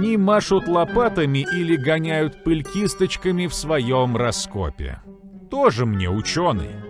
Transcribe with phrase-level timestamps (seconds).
[0.00, 5.02] Они машут лопатами или гоняют пыль кисточками в своем раскопе.
[5.50, 6.82] Тоже мне ученые.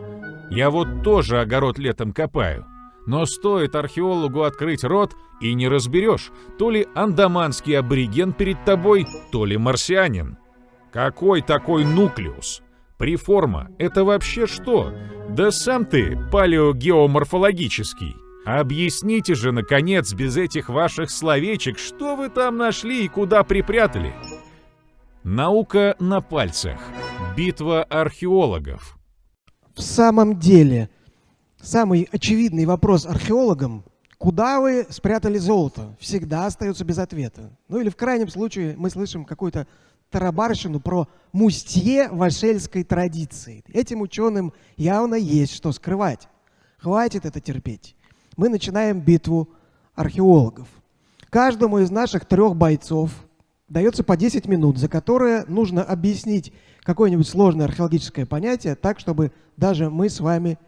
[0.48, 2.66] Я вот тоже огород летом копаю.
[3.08, 9.44] Но стоит археологу открыть рот, и не разберешь, то ли андаманский абориген перед тобой, то
[9.44, 10.38] ли марсианин.
[10.92, 12.62] Какой такой нуклеус?
[12.96, 14.94] Приформа— это вообще что?
[15.30, 18.14] Да сам ты палеогеоморфологический.
[18.44, 24.14] Объясните же, наконец, без этих ваших словечек, что вы там нашли и куда припрятали?
[25.22, 26.80] Наука на пальцах.
[27.36, 28.98] Битва археологов.
[29.74, 30.88] В самом деле,
[31.60, 33.84] самый очевидный вопрос археологам
[34.20, 35.96] Куда вы спрятали золото?
[35.98, 37.56] Всегда остается без ответа.
[37.68, 39.66] Ну или в крайнем случае мы слышим какую-то
[40.10, 43.64] тарабарщину про мустье вашельской традиции.
[43.72, 46.28] Этим ученым явно есть что скрывать.
[46.76, 47.96] Хватит это терпеть.
[48.40, 49.50] Мы начинаем битву
[49.94, 50.66] археологов.
[51.28, 53.10] Каждому из наших трех бойцов
[53.68, 59.90] дается по 10 минут, за которые нужно объяснить какое-нибудь сложное археологическое понятие так, чтобы даже
[59.90, 60.58] мы с вами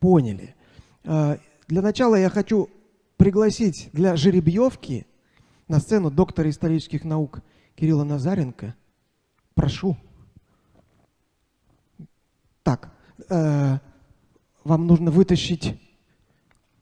[0.00, 0.56] поняли.
[1.04, 2.68] А, для начала я хочу
[3.18, 5.06] пригласить для жеребьевки
[5.68, 7.38] на сцену доктора исторических наук
[7.76, 8.74] Кирилла Назаренко.
[9.54, 9.96] Прошу.
[12.64, 12.92] Так,
[13.30, 13.78] э,
[14.64, 15.78] вам нужно вытащить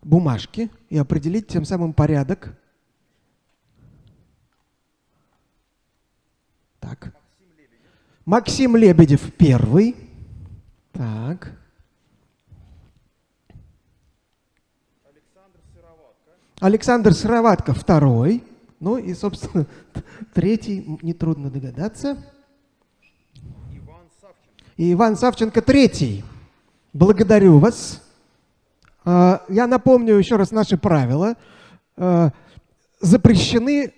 [0.02, 2.56] бумажки и определить тем самым порядок.
[6.80, 7.14] Так.
[8.24, 9.96] Максим Лебедев первый.
[10.92, 11.56] Так.
[16.60, 18.44] Александр Сыроватко второй.
[18.80, 19.66] Ну и, собственно,
[20.34, 22.18] третий, нетрудно догадаться.
[23.72, 24.06] Иван
[24.76, 26.24] и Иван Савченко третий.
[26.92, 28.02] Благодарю вас.
[29.04, 31.36] А, я напомню еще раз наши правила.
[31.96, 32.30] А,
[33.00, 33.92] запрещены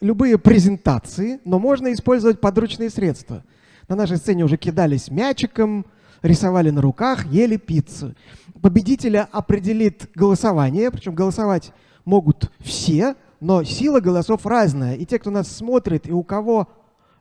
[0.00, 3.44] любые презентации, но можно использовать подручные средства.
[3.88, 5.86] На нашей сцене уже кидались мячиком,
[6.22, 8.14] рисовали на руках, ели пиццу.
[8.60, 11.72] Победителя определит голосование, причем голосовать
[12.04, 14.94] могут все, но сила голосов разная.
[14.94, 16.68] И те, кто нас смотрит, и у кого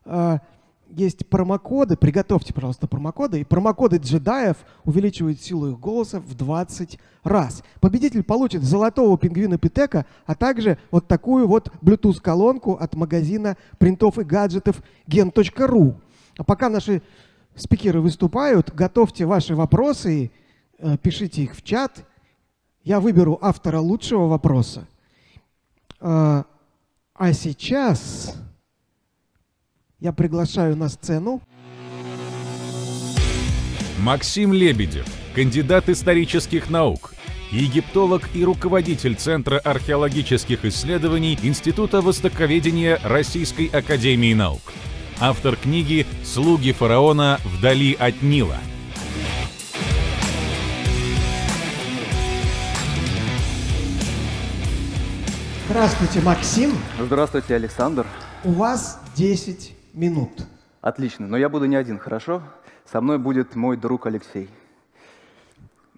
[0.06, 0.38] э,
[0.96, 3.42] есть промокоды, приготовьте, пожалуйста, промокоды.
[3.42, 7.64] И промокоды джедаев увеличивают силу их голоса в 20 раз.
[7.80, 14.24] Победитель получит золотого пингвина Питека, а также вот такую вот Bluetooth-колонку от магазина принтов и
[14.24, 15.96] гаджетов gen.ru.
[16.38, 17.02] А пока наши
[17.56, 20.32] спикеры выступают, готовьте ваши вопросы,
[20.78, 22.06] э, пишите их в чат,
[22.84, 24.88] я выберу автора лучшего вопроса.
[26.00, 26.46] А,
[27.14, 28.36] а сейчас
[30.02, 31.42] я приглашаю на сцену
[34.00, 37.14] Максим Лебедев, кандидат исторических наук,
[37.52, 44.74] египтолог и руководитель Центра археологических исследований Института востоковедения Российской академии наук.
[45.20, 48.58] Автор книги «Слуги фараона вдали от Нила»,
[55.70, 56.74] Здравствуйте, Максим.
[57.00, 58.06] Здравствуйте, Александр.
[58.44, 60.46] У вас 10 минут.
[60.82, 62.42] Отлично, но я буду не один, хорошо?
[62.86, 64.50] Со мной будет мой друг Алексей.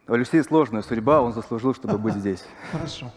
[0.08, 2.46] У Алексея сложная судьба, он заслужил, чтобы быть здесь.
[2.72, 3.12] Хорошо.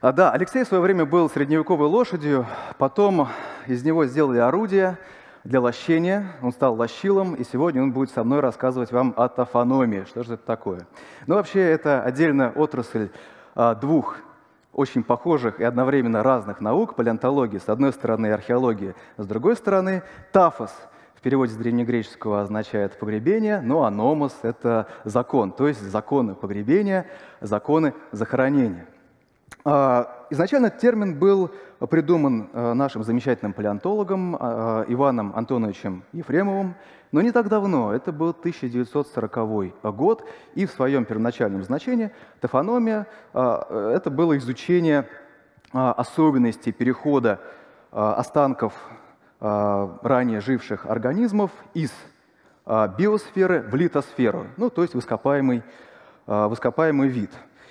[0.00, 2.46] А, да, Алексей в свое время был средневековой лошадью,
[2.78, 3.28] потом
[3.66, 4.98] из него сделали орудие
[5.44, 10.04] для лощения, он стал лощилом, и сегодня он будет со мной рассказывать вам о тафономии.
[10.08, 10.86] Что же это такое?
[11.26, 13.10] Ну, вообще, это отдельная отрасль
[13.54, 14.16] а, двух
[14.72, 20.02] очень похожих и одновременно разных наук, палеонтологии с одной стороны и археологии с другой стороны,
[20.32, 20.72] тафос
[21.14, 27.06] в переводе с древнегреческого означает погребение, но аномос– это закон, то есть законы погребения,
[27.42, 28.86] законы захоронения.
[29.64, 31.50] А, изначально термин был
[31.90, 36.74] придуман э, нашим замечательным палеонтологом э, Иваном Антоновичем Ефремовым,
[37.12, 40.24] но не так давно, это был 1940 год,
[40.54, 42.10] и в своем первоначальном значении
[42.40, 45.06] тофономия э,– это было изучение
[45.72, 47.38] особенностей перехода
[47.92, 48.72] останков
[49.38, 51.92] ранее живших организмов из
[52.66, 55.62] биосферы в литосферу, ну, то есть в ископаемый,
[56.26, 57.30] в ископаемый вид.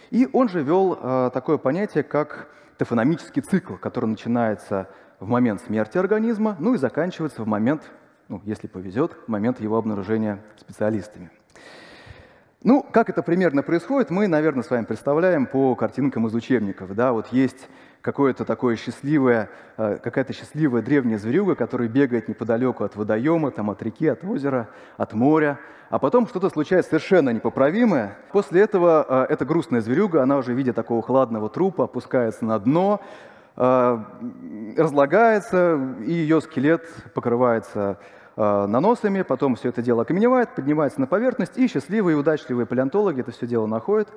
[0.10, 4.90] И он же вел такое понятие, как тофономический цикл, который начинается
[5.20, 7.84] в момент смерти организма, ну и заканчивается в момент,
[8.30, 11.30] ну, если повезет, в момент его обнаружения специалистами.
[12.64, 16.94] Ну, как это примерно происходит, мы, наверное, с вами представляем по картинкам из учебников.
[16.96, 17.70] Да, вот есть
[18.02, 23.82] какое-то такое счастливое, э, какая-то счастливая древняя зверюга, которая бегает неподалеку от водоема, там, от
[23.84, 25.60] реки, от озера, от моря,
[25.90, 28.18] а потом что-то случается совершенно непоправимое.
[28.32, 33.02] После этого э, эта грустная зверюга, она уже, видя такого хладного трупа, опускается на дно,
[34.78, 37.98] разлагается, и ее скелет покрывается
[38.38, 43.32] наносами, потом все это дело окаменевает, поднимается на поверхность, и счастливые и удачливые палеонтологи это
[43.32, 44.08] все дело находят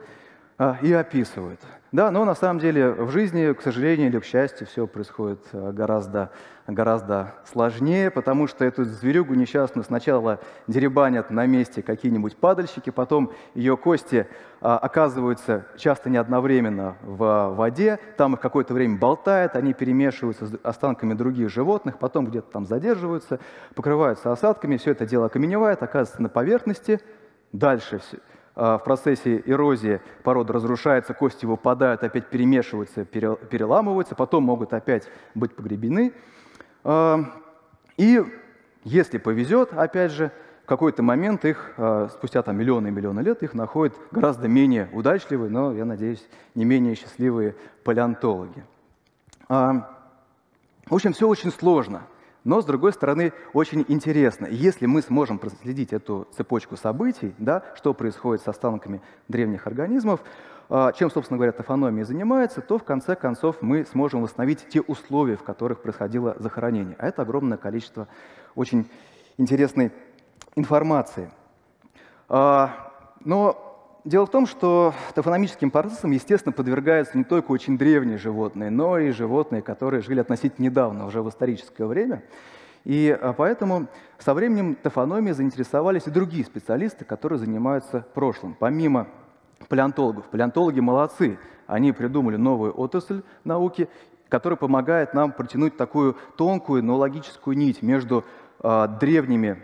[0.82, 1.60] и описывают.
[1.93, 5.72] Да, но на самом деле в жизни, к сожалению или к счастью, все происходит э,
[5.72, 6.31] гораздо,
[6.66, 13.76] гораздо сложнее, потому что эту зверюгу несчастную сначала деребанят на месте какие-нибудь падальщики, потом ее
[13.76, 14.26] кости
[14.62, 20.58] а, оказываются часто не одновременно в воде, там их какое-то время болтает, они перемешиваются с
[20.62, 23.38] останками других животных, потом где-то там задерживаются,
[23.75, 27.00] покрываются осадками, все это дело окаменевает, оказывается на поверхности,
[27.52, 34.75] дальше все, а, в процессе эрозии порода разрушается, кости выпадают, опять перемешиваются, переламываются, потом могут
[34.75, 36.12] опять быть погребены.
[36.84, 37.20] А,
[37.96, 38.22] и
[38.84, 40.31] если повезет, опять же,
[40.64, 44.88] в какой-то момент их, а, спустя там миллионы и миллионы лет, их находят гораздо менее
[44.93, 48.64] удачливые, но, я надеюсь, не менее счастливые палеонтологи.
[49.48, 52.02] В общем, все очень сложно.
[52.44, 54.46] Но, с другой стороны, очень интересно.
[54.46, 60.20] Если мы сможем проследить эту цепочку событий, да, что происходит с останками древних организмов,
[60.68, 65.36] а, чем, собственно говоря, тафономия занимается, то в конце концов мы сможем восстановить те условия,
[65.36, 66.96] в которых происходило захоронение.
[66.98, 68.08] А это огромное количество
[68.54, 68.88] очень
[69.38, 69.92] интересной
[70.56, 71.30] информации.
[72.28, 72.90] А,
[73.24, 73.71] но
[74.04, 79.12] Дело в том, что тафономическим процессам, естественно, подвергаются не только очень древние животные, но и
[79.12, 82.25] животные, которые жили относительно недавно, уже в историческое время.
[82.82, 83.87] И а, поэтому
[84.19, 88.56] со временем тафономией заинтересовались и другие специалисты, которые занимаются прошлым.
[88.58, 89.06] Помимо
[89.69, 90.26] палеонтологов.
[90.26, 91.38] Палеонтологи молодцы.
[91.69, 93.88] Они придумали новую отрасль науки,
[94.28, 98.25] которая помогает нам протянуть такую тонкую, но логическую нить между
[98.64, 99.62] э, древними,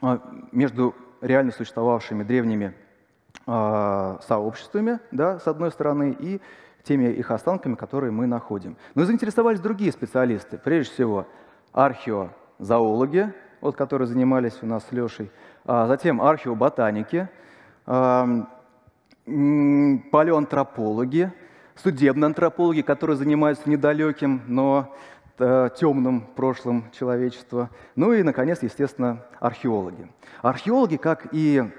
[0.00, 0.18] э,
[0.52, 2.72] между реально существовавшими древними
[3.46, 6.40] сообществами, да, с одной стороны, и
[6.82, 8.76] теми их останками, которые мы находим.
[8.94, 11.26] Но заинтересовались другие специалисты, прежде всего
[11.72, 15.30] археозоологи, вот, которые занимались у нас с Лешей,
[15.64, 17.28] а затем археоботаники,
[17.86, 18.46] а,
[19.24, 21.32] палеоантропологи,
[21.74, 24.94] судебные антропологи, которые занимаются недалеким, но
[25.38, 30.08] э, темным прошлым человечества, ну и, наконец, естественно, археологи.
[30.42, 31.70] Археологи, как и а,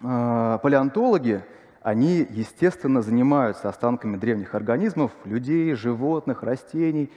[0.00, 1.42] палеонтологи,
[1.82, 7.10] они, естественно, занимаются останками древних организмов, людей, животных, растений.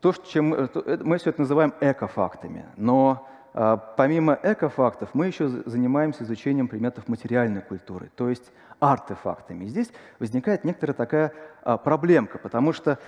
[0.00, 2.66] То, чем э, э, мы все это называем экофактами.
[2.76, 9.64] Но а, помимо экофактов мы еще занимаемся изучением предметов материальной культуры, то есть артефактами.
[9.64, 9.90] здесь
[10.20, 11.32] возникает некоторая такая
[11.62, 12.98] а, проблемка, потому что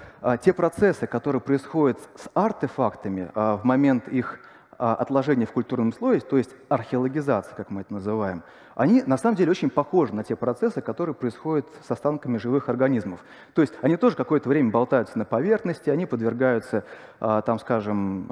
[0.43, 4.50] те процессы, которые происходят с артефактами в момент их а,
[4.81, 8.43] отложения в культурном слое, то есть археологизация, как мы это называем,
[8.75, 13.21] они на самом деле очень похожи на те процессы, которые происходят с останками живых организмов.
[13.53, 16.85] То есть они тоже какое-то время болтаются на поверхности, они подвергаются,
[17.19, 18.27] а, там, скажем,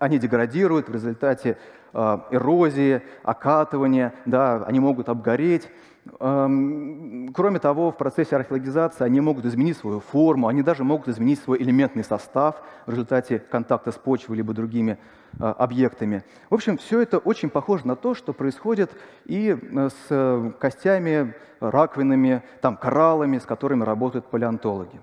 [0.00, 1.58] они деградируют в результате
[1.92, 5.68] а, эрозии, окатывания, да, они могут обгореть.
[6.18, 11.60] Кроме того, в процессе археологизации они могут изменить свою форму, они даже могут изменить свой
[11.60, 14.98] элементный состав в результате контакта с почвой либо другими
[15.40, 16.22] а, объектами.
[16.48, 18.90] В общем, все это очень похоже на то, что происходит
[19.24, 25.00] и э, с костями, раковинами, там, кораллами, с которыми работают палеонтологи.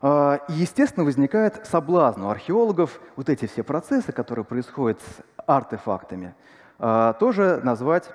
[0.00, 6.34] А, естественно, возникает соблазн у археологов вот эти все процессы, которые происходят с артефактами,
[6.78, 8.10] а, тоже назвать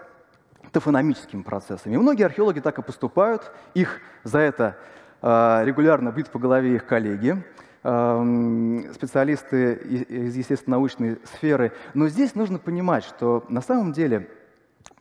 [0.72, 1.96] тофономическими процессами.
[1.96, 4.78] И многие археологи так и поступают, их за это
[5.22, 7.44] а, регулярно бьют по голове их коллеги,
[7.82, 11.72] специалисты из естественно-научной сферы.
[11.96, 14.30] Но здесь нужно понимать, что на самом деле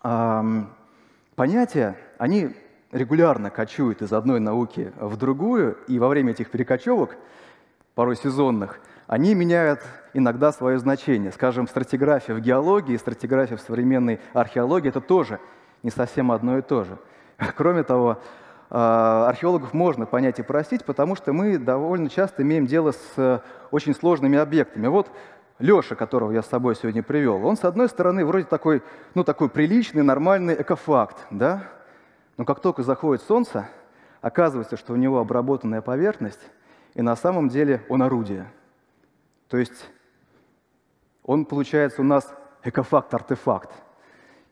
[0.00, 2.56] понятия, они
[2.90, 7.16] регулярно кочуют из одной науки в другую, и во время этих перекочевок,
[7.94, 9.80] порой сезонных, они меняют
[10.14, 11.32] иногда свое значение.
[11.32, 15.38] Скажем, стратиграфия в геологии стратиграфия в современной археологии– это тоже
[15.82, 16.98] не совсем одно и то же.
[17.56, 18.18] Кроме того,
[18.70, 23.40] а, археологов можно понять и простить, потому что мы довольно часто имеем дело с э,
[23.70, 24.86] очень сложными объектами.
[24.86, 25.10] Вот
[25.58, 28.82] Леша, которого я с собой сегодня привел, он, с одной стороны, вроде такой,
[29.14, 31.64] ну, такой приличный, нормальный экофакт, да?
[32.36, 33.66] Но как только заходит солнце,
[34.20, 36.40] оказывается, что у него обработанная поверхность,
[36.94, 38.46] и на самом деле он орудие–
[39.50, 39.90] то есть
[41.24, 42.32] он, получается, у нас
[42.62, 43.70] экофакт-артефакт.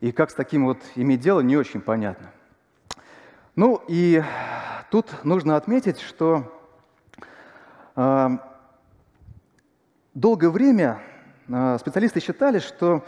[0.00, 2.30] И как с таким вот иметь дело, не очень понятно.
[3.56, 4.22] Ну и
[4.90, 6.44] тут нужно отметить, что
[7.96, 8.28] э,
[10.14, 11.00] долгое время
[11.48, 13.04] э, специалисты считали, что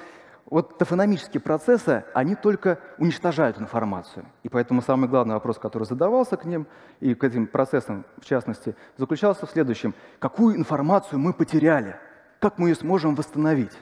[0.47, 4.27] вот тофономические процессы, они только уничтожают информацию.
[4.43, 6.67] И поэтому самый главный вопрос, который задавался к ним,
[6.99, 9.95] и к этим процессам в частности, заключался в следующем.
[10.19, 11.95] Какую информацию мы потеряли?
[12.41, 13.79] Как мы ее сможем восстановить?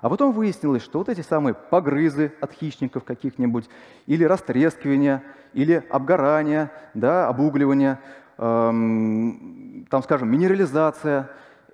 [0.00, 3.68] А потом выяснилось, что вот эти самые погрызы от хищников каких-нибудь,
[4.06, 7.98] или растрескивание, или обгорание, да, обугливание,
[8.38, 11.30] эм, там, скажем, минерализация,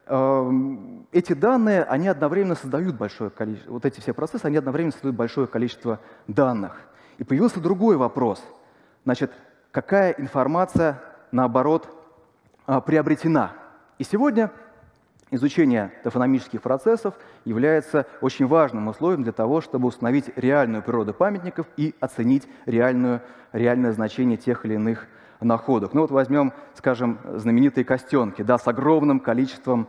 [0.06, 5.16] эм, эти данные, они одновременно создают большое количество, вот эти все процессы, они одновременно создают
[5.16, 6.80] большое количество данных.
[7.18, 8.42] И появился другой вопрос.
[9.04, 9.32] Значит,
[9.70, 11.88] какая информация, наоборот,
[12.66, 13.52] а, приобретена?
[13.98, 14.50] И сегодня
[15.32, 17.14] Изучение тофономических процессов
[17.44, 23.90] является очень важным условием для того, чтобы установить реальную природу памятников и оценить реальную, реальное
[23.90, 25.08] значение тех или иных
[25.40, 25.94] находок.
[25.94, 29.88] Ну вот возьмем, скажем, знаменитые костенки да, с огромным количеством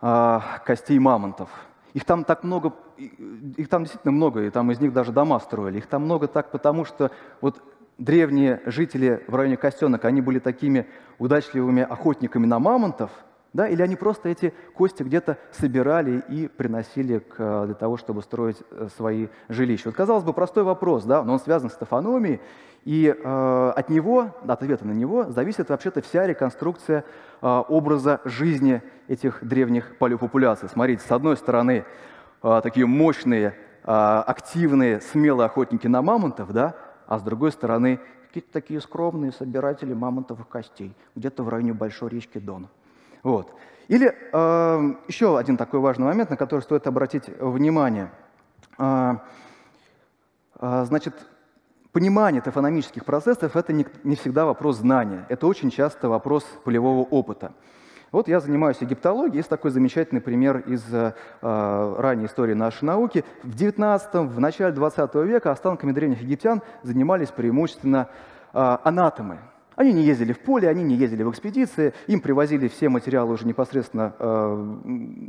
[0.00, 1.50] э, костей мамонтов.
[1.94, 5.78] Их там так много, их там действительно много, и там из них даже дома строили.
[5.78, 7.62] Их там много так потому, что вот
[7.96, 10.88] древние жители в районе Костенок, они были такими
[11.18, 13.12] удачливыми охотниками на мамонтов–
[13.52, 13.68] да?
[13.68, 18.58] Или они просто эти кости где-то собирали и приносили к, э, для того, чтобы строить
[18.70, 19.88] э, свои жилища.
[19.88, 21.22] Вот, казалось бы, простой вопрос, да?
[21.22, 22.40] но он связан с тофономией,
[22.84, 27.04] и э, от него, от ответа на него, зависит вообще-то вся реконструкция
[27.40, 30.68] э, образа жизни этих древних палеопопуляций.
[30.68, 31.84] Смотрите, с одной стороны,
[32.42, 33.52] э, такие мощные, э,
[33.84, 36.76] активные, смелые охотники на мамонтов, да?
[37.06, 42.38] а с другой стороны, какие-то такие скромные собиратели мамонтовых костей, где-то в районе большой речки
[42.38, 42.68] Дон.
[43.22, 43.54] Вот.
[43.88, 48.10] Или э, еще один такой важный момент, на который стоит обратить внимание.
[48.78, 49.16] Э,
[50.60, 51.14] э, значит,
[51.92, 57.52] понимание тофономических процессов– это не, не всегда вопрос знания, это очень часто вопрос полевого опыта.
[58.10, 63.24] Вот я занимаюсь египтологией, есть такой замечательный пример из э, ранней истории нашей науки.
[63.42, 68.08] В 19 в начале 20 века останками древних египтян занимались преимущественно
[68.54, 69.40] э, анатомы,
[69.78, 73.46] они не ездили в поле, они не ездили в экспедиции, им привозили все материалы уже
[73.46, 74.54] непосредственно э,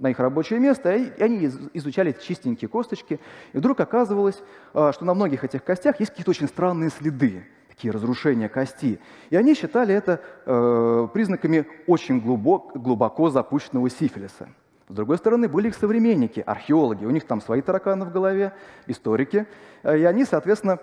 [0.02, 3.20] на их рабочее место, и они изучали чистенькие косточки.
[3.54, 4.42] И вдруг оказывалось,
[4.74, 9.00] э, что на многих этих костях есть какие-то очень странные следы, такие разрушения кости.
[9.30, 14.50] И они считали это э, признаками очень глубок, глубоко запущенного сифилиса.
[14.88, 18.54] С другой стороны, были их современники, археологи, у них там свои тараканы в голове,
[18.88, 19.46] историки,
[19.84, 20.80] э, и они, соответственно,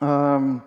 [0.00, 0.62] эм,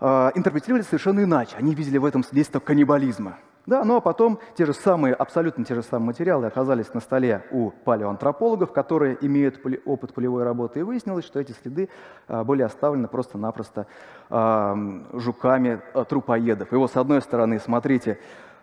[0.00, 1.56] э, интерпретировали совершенно иначе.
[1.56, 3.38] Они видели в этом свидетельство каннибализма.
[3.66, 7.44] Да, ну а потом те же самые, абсолютно те же самые материалы оказались на столе
[7.50, 11.88] у палеоантропологов, которые имеют опыт полевой работы, и выяснилось, что эти следы
[12.28, 13.88] а, были оставлены просто-напросто
[14.30, 14.76] а,
[15.14, 16.72] жуками а, трупоедов.
[16.72, 18.18] И вот с одной стороны, смотрите,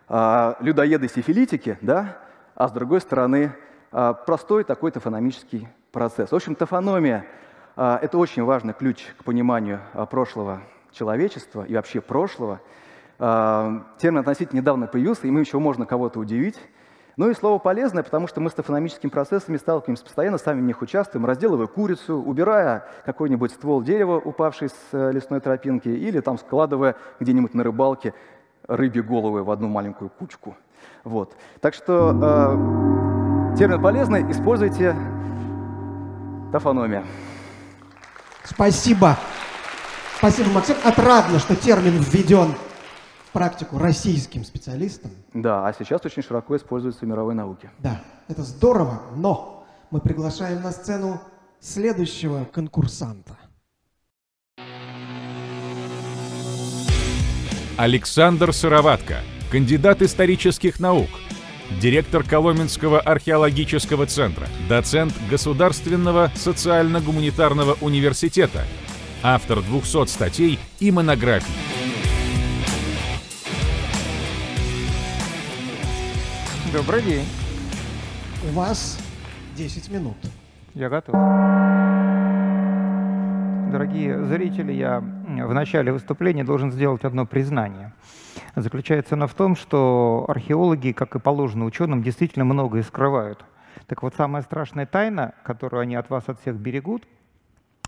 [0.09, 2.17] людоеды-сифилитики, да,
[2.55, 3.53] а с другой стороны,
[3.89, 6.31] простой такой тофономический процесс.
[6.31, 7.25] В общем, тофономия–
[7.75, 9.79] это очень важный ключ к пониманию
[10.11, 10.61] прошлого
[10.93, 12.62] человечества и вообще прошлого.
[13.19, 16.59] А, термин относительно недавно появился, и мы еще можно кого-то удивить.
[17.15, 20.81] Ну и слово полезное, потому что мы с тофономическими процессами сталкиваемся постоянно, сами в них
[20.81, 26.95] участвуем, разделывая курицу, убирая какой-нибудь ствол дерева, упавший с э, лесной тропинки, или там складывая
[27.19, 28.15] где-нибудь на рыбалке
[28.67, 30.55] рыбьи головы в одну маленькую кучку.
[31.03, 31.35] Вот.
[31.62, 32.12] Так что
[33.53, 34.95] э, термин полезный, используйте
[36.51, 37.03] тофономия.
[38.43, 39.17] Спасибо.
[40.23, 40.77] Спасибо, Максим.
[40.85, 42.55] Отрадно, что термин введен
[43.25, 45.11] в практику российским специалистам.
[45.33, 47.69] Да, а сейчас очень широко используется в мировой науке.
[47.79, 47.99] Да,
[48.29, 51.19] это здорово, но мы приглашаем на сцену
[51.59, 53.37] следующего конкурсанта.
[57.75, 59.17] Александр Сыроватко,
[59.51, 61.09] кандидат исторических наук,
[61.81, 68.65] директор Коломенского археологического центра, доцент Государственного социально-гуманитарного университета–
[69.25, 71.53] автор 200 статей и монографий.
[76.73, 77.25] Добрый день.
[78.49, 78.99] У вас
[79.55, 80.17] 10 минут.
[80.73, 81.15] Я готов.
[83.71, 87.93] Дорогие зрители, я в начале выступления должен сделать одно признание.
[88.55, 93.45] Заключается оно в том, что археологи, как и положено ученым, действительно многое скрывают.
[93.87, 97.03] Так вот, самая страшная тайна, которую они от вас от всех берегут,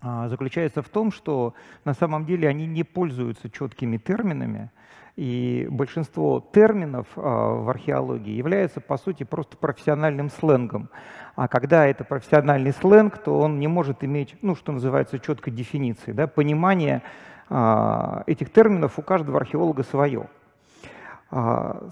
[0.01, 4.71] заключается в том, что на самом деле они не пользуются четкими терминами,
[5.15, 10.89] и большинство терминов а, в археологии является, по сути, просто профессиональным сленгом.
[11.35, 16.11] А когда это профессиональный сленг, то он не может иметь, ну, что называется, четкой дефиниции.
[16.11, 16.27] Да?
[16.27, 17.01] Понимание
[17.49, 20.27] а, этих терминов у каждого археолога свое.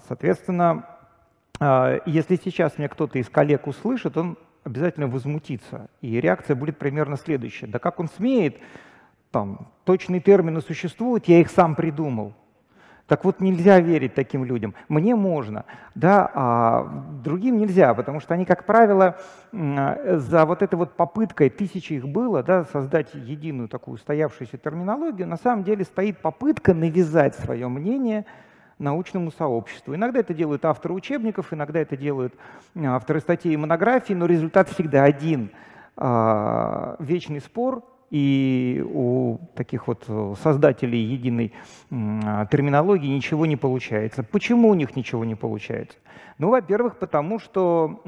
[0.08, 0.86] Соответственно,
[2.06, 5.88] если сейчас меня кто-то из коллег услышит, он обязательно возмутиться.
[6.00, 7.66] И реакция будет примерно следующая.
[7.66, 8.58] Да как он смеет?
[9.30, 12.34] Там, точные термины существуют, я их сам придумал.
[13.06, 14.74] Так вот, нельзя верить таким людям.
[14.88, 19.18] Мне можно, да, а другим нельзя, потому что они, как правило,
[19.52, 25.36] за вот этой вот попыткой, тысячи их было, да, создать единую такую устоявшуюся терминологию, на
[25.36, 28.24] самом деле стоит попытка навязать свое мнение
[28.78, 29.94] научному сообществу.
[29.94, 32.34] Иногда это делают авторы учебников, иногда это делают
[32.76, 35.50] авторы статей и монографий, но результат всегда один.
[35.96, 41.52] А, вечный спор и у таких вот э, создателей единой
[41.90, 44.22] терминологии ничего не получается.
[44.22, 45.98] Почему у них ничего не получается?
[46.38, 48.00] Ну, во-первых, потому что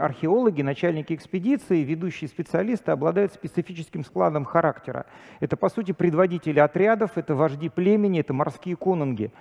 [0.00, 5.06] археологи, начальники экспедиции, ведущие специалисты обладают специфическим складом характера.
[5.38, 9.32] Это, по сути, предводители отрядов, это вожди племени, это морские конунги.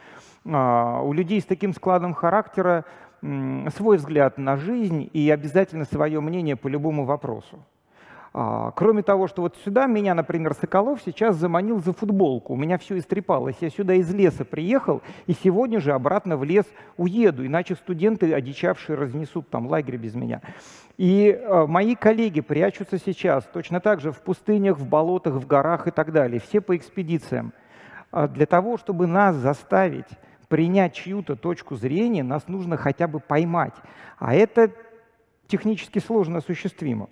[0.46, 2.86] А, у людей с таким складом характера
[3.22, 7.64] свой взгляд на жизнь и обязательно свое мнение по любому вопросу.
[8.34, 12.54] А, кроме того, что вот сюда меня, например, Соколов сейчас заманил за футболку.
[12.54, 13.58] У меня все истрепалось.
[13.60, 18.96] Я сюда из леса приехал, и сегодня же обратно в лес уеду, иначе студенты, одичавшие,
[18.96, 20.42] разнесут там лагерь без меня.
[20.98, 25.88] И э, мои коллеги прячутся сейчас точно так же в пустынях, в болотах, в горах
[25.88, 26.40] и так далее.
[26.40, 27.52] Все по экспедициям.
[28.12, 30.08] А для того, чтобы нас заставить
[30.48, 33.74] принять чью-то точку зрения, нас нужно хотя бы поймать.
[34.20, 34.72] А это
[35.48, 37.10] технически сложно осуществимо.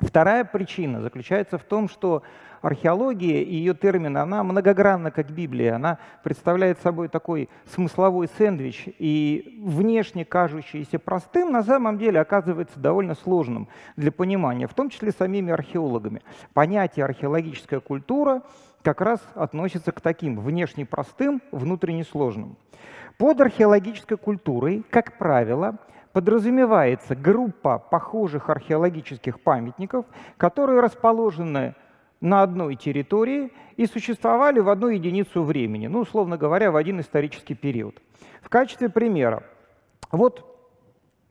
[0.00, 2.22] Вторая причина заключается в том, что
[2.62, 5.76] археология и ее термин, она многогранна, как Библия.
[5.76, 13.14] Она представляет собой такой смысловой сэндвич, и внешне кажущийся простым на самом деле оказывается довольно
[13.14, 16.22] сложным для понимания, в том числе самими археологами.
[16.54, 18.42] Понятие археологическая культура
[18.82, 22.56] как раз относится к таким внешне простым, внутренне сложным.
[23.16, 25.78] Под археологической культурой, как правило,
[26.14, 31.74] подразумевается группа похожих археологических памятников, которые расположены
[32.20, 37.54] на одной территории и существовали в одну единицу времени, ну, условно говоря, в один исторический
[37.54, 38.00] период.
[38.42, 39.42] В качестве примера,
[40.12, 40.46] вот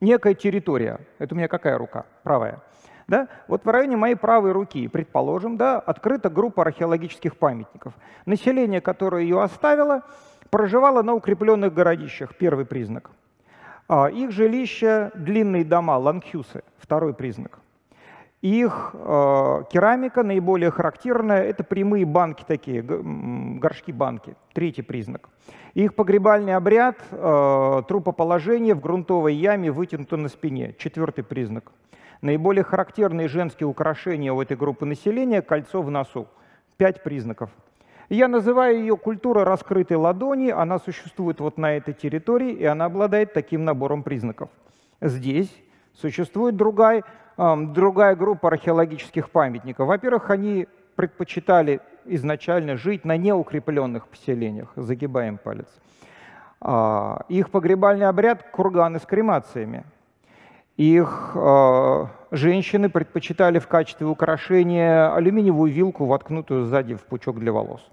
[0.02, 2.04] некая территория, это у меня какая рука?
[2.22, 2.62] Правая.
[3.08, 3.28] Да?
[3.48, 7.94] Вот в районе моей правой руки, предположим, да, открыта группа археологических памятников.
[8.26, 10.02] Население, которое ее оставило,
[10.50, 13.10] проживало на укрепленных городищах, первый признак–
[13.88, 17.60] их жилища– длинные дома, лангхюсы, второй признак.
[18.40, 25.28] Их э, керамика наиболее характерная– это прямые банки такие, горшки банки, третий признак.
[25.74, 31.72] Их погребальный обряд э,– трупоположение в грунтовой яме, вытянуто на спине, четвертый признак.
[32.20, 36.28] Наиболее характерные женские украшения у этой группы населения– кольцо в носу,
[36.76, 37.50] пять признаков–
[38.08, 43.32] я называю ее культура раскрытой ладони, она существует вот на этой территории, и она обладает
[43.32, 44.50] таким набором признаков.
[45.00, 45.50] Здесь
[45.94, 47.04] существует другая,
[47.36, 49.88] другая группа археологических памятников.
[49.88, 55.68] Во-первых, они предпочитали изначально жить на неукрепленных поселениях, загибаем палец.
[56.60, 59.84] Э, их погребальный обряд– курганы с кремациями.
[60.76, 67.88] Их э, женщины предпочитали в качестве украшения алюминиевую вилку, воткнутую сзади в пучок для волос.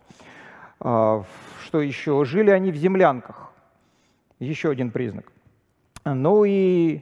[0.82, 1.24] Э,
[1.64, 2.26] что еще?
[2.26, 3.52] Жили они в землянках.
[4.40, 5.32] Еще один признак.
[6.04, 7.02] Ну и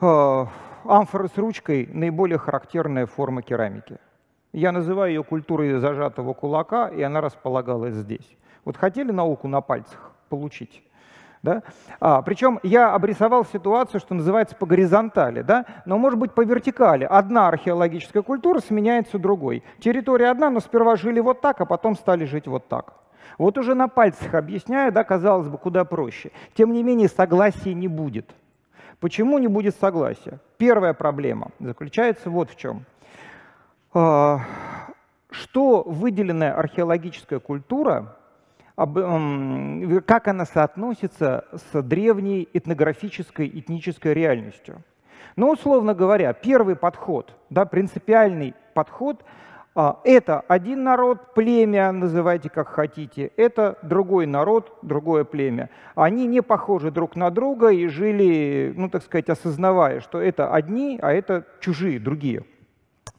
[0.00, 0.46] э,
[0.84, 3.98] амфоры с ручкой– наиболее характерная форма керамики.
[4.52, 8.36] Я называю ее культурой зажатого кулака, и она располагалась здесь.
[8.64, 10.82] Вот хотели науку на пальцах получить?
[11.42, 11.62] Да?
[12.00, 15.64] А, причем я обрисовал ситуацию, что называется, по горизонтали, да?
[15.84, 17.04] но может быть по вертикали.
[17.04, 19.62] Одна археологическая культура сменяется другой.
[19.78, 22.94] Территория одна, но сперва жили вот так, а потом стали жить вот так.
[23.38, 26.32] Вот уже на пальцах объясняю, да, казалось бы, куда проще.
[26.54, 28.34] Тем не менее, согласия не будет.
[29.00, 30.40] Почему не будет согласия?
[30.56, 32.84] Первая проблема заключается вот в чем.
[33.94, 34.40] А,
[35.30, 38.16] что выделенная археологическая культура
[38.78, 44.82] как она соотносится с древней этнографической этнической реальностью.
[45.34, 49.24] Но, условно говоря, первый подход, да, принципиальный подход
[49.74, 55.70] а,– это один народ, племя, называйте как хотите, это другой народ, другое племя.
[55.94, 60.98] Они не похожи друг на друга и жили, ну, так сказать, осознавая, что это одни,
[61.02, 62.44] а это чужие, другие.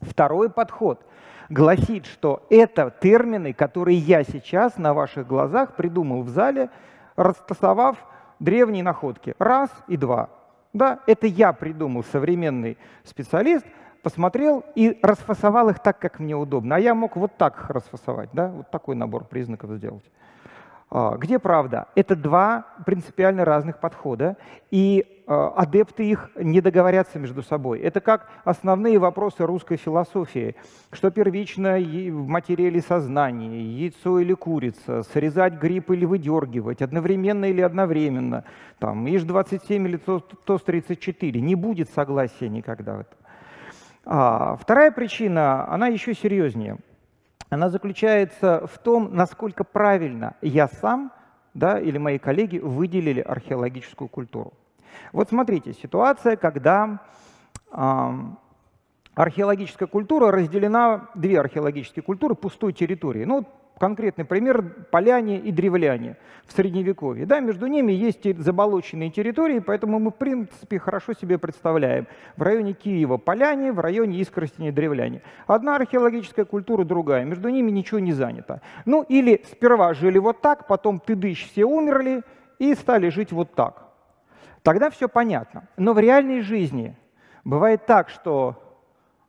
[0.00, 1.04] Второй подход
[1.50, 6.70] гласит, что это термины, которые я сейчас на ваших глазах придумал в зале,
[7.16, 7.98] растасовав
[8.38, 9.34] древние находки.
[9.38, 10.30] Раз и два.
[10.72, 13.66] Да, это я придумал, современный специалист,
[14.02, 16.76] посмотрел и расфасовал их так, как мне удобно.
[16.76, 20.04] А я мог вот так их расфасовать, да, вот такой набор признаков сделать.
[20.90, 21.88] А, где правда?
[21.96, 24.36] Это два принципиально разных подхода,
[24.70, 27.80] и адепты их не договорятся между собой.
[27.80, 30.56] Это как основные вопросы русской философии.
[30.92, 38.44] Что первично в материале сознания, яйцо или курица, срезать гриб или выдергивать, одновременно или одновременно,
[38.78, 41.38] там, ИЖ-27 или ТОС-34.
[41.38, 43.18] Не будет согласия никогда в этом.
[44.04, 46.78] А, вторая причина, она еще серьезнее–
[47.50, 51.12] она заключается в том, насколько правильно я сам
[51.52, 54.52] да, или мои коллеги выделили археологическую культуру.
[55.12, 57.00] Вот смотрите, ситуация, когда
[57.72, 58.10] э,
[59.14, 63.24] археологическая культура разделена, две археологические культуры пустой территории.
[63.24, 63.46] Ну,
[63.80, 67.24] конкретный пример– поляне и древляне в Средневековье.
[67.24, 72.06] Да, между ними есть заболоченные территории, поэтому мы, в принципе, хорошо себе представляем.
[72.36, 75.22] В районе Киева поляне, в районе Искоростени древляне.
[75.46, 77.24] Одна археологическая культура, другая.
[77.24, 78.60] Между ними ничего не занято.
[78.84, 82.22] Ну, или сперва жили вот так, потом тыдыщ все умерли
[82.58, 83.89] и стали жить вот так.
[84.62, 85.68] Тогда все понятно.
[85.76, 86.96] Но в реальной жизни
[87.44, 88.56] бывает так, что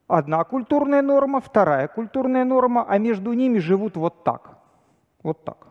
[0.07, 4.57] одна культурная норма, вторая культурная норма, а между ними живут вот так.
[5.23, 5.67] Вот так.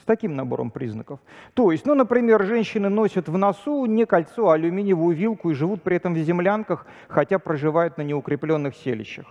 [0.00, 1.20] С таким набором признаков.
[1.54, 5.82] То есть, ну, например, женщины носят в носу не кольцо, а алюминиевую вилку и живут
[5.82, 9.26] при этом в землянках, хотя проживают на неукрепленных селищах.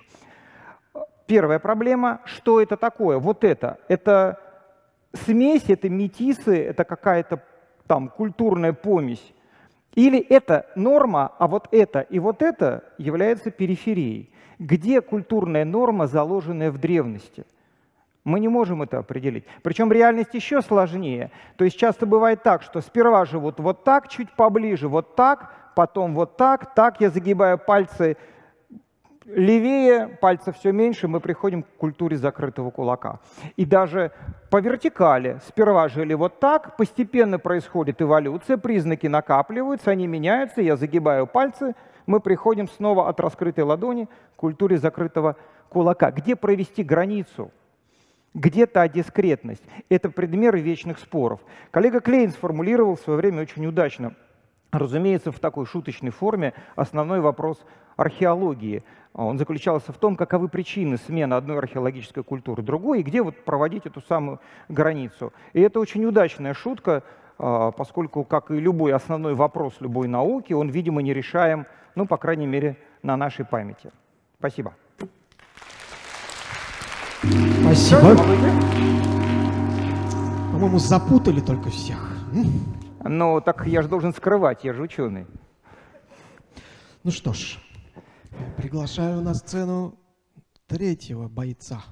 [1.27, 3.17] Первая проблема, что это такое?
[3.17, 3.79] Вот это.
[3.87, 4.39] Это
[5.13, 7.41] смесь, это метисы, это какая-то
[7.87, 9.33] там культурная помесь.
[9.95, 14.29] Или это норма, а вот это и вот это является периферией.
[14.59, 17.45] Где культурная норма, заложенная в древности?
[18.25, 19.45] Мы не можем это определить.
[19.61, 21.31] Причем реальность еще сложнее.
[21.57, 26.15] То есть часто бывает так, что сперва живут вот так, чуть поближе, вот так, потом
[26.15, 28.17] вот так, так я загибаю пальцы
[29.25, 33.19] левее, пальца все меньше, мы приходим к культуре закрытого кулака.
[33.57, 34.11] И даже
[34.49, 41.27] по вертикали сперва жили вот так, постепенно происходит эволюция, признаки накапливаются, они меняются, я загибаю
[41.27, 45.35] пальцы– мы приходим снова от раскрытой ладони к культуре закрытого
[45.69, 46.11] кулака.
[46.11, 47.51] Где провести границу?
[48.33, 49.63] Где та дискретность?
[49.89, 51.39] Это предмет вечных споров.
[51.71, 54.13] Коллега Клейн сформулировал в свое время очень удачно,
[54.79, 57.63] разумеется, в такой шуточной форме, основной вопрос
[57.95, 58.83] археологии.
[59.13, 63.85] Он заключался в том, каковы причины смены одной археологической культуры другой, и где вот проводить
[63.85, 65.31] эту самую границу.
[65.53, 67.03] И это очень удачная шутка,
[67.37, 72.17] а, поскольку, как и любой основной вопрос любой науки, он, видимо, не решаем ну, по
[72.17, 73.91] крайней мере, на нашей памяти.
[74.37, 74.73] Спасибо.
[77.61, 78.15] Спасибо.
[80.51, 82.11] По-моему, запутали только всех.
[83.07, 85.27] Ну, так я же должен скрывать, я же ученый.
[87.03, 87.59] Ну что ж,
[88.57, 89.93] приглашаю на сцену
[90.65, 91.83] третьего бойца.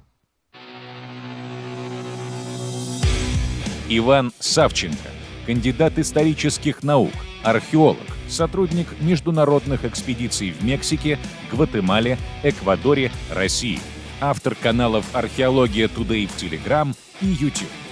[3.89, 5.09] Иван Савченко,
[5.45, 7.11] кандидат исторических наук,
[7.43, 11.19] археолог, сотрудник международных экспедиций в Мексике,
[11.51, 13.79] Гватемале, Эквадоре, России,
[14.19, 17.82] автор каналов «Археология Today» в Telegram и YouTube.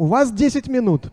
[0.00, 1.12] У вас 10 минут.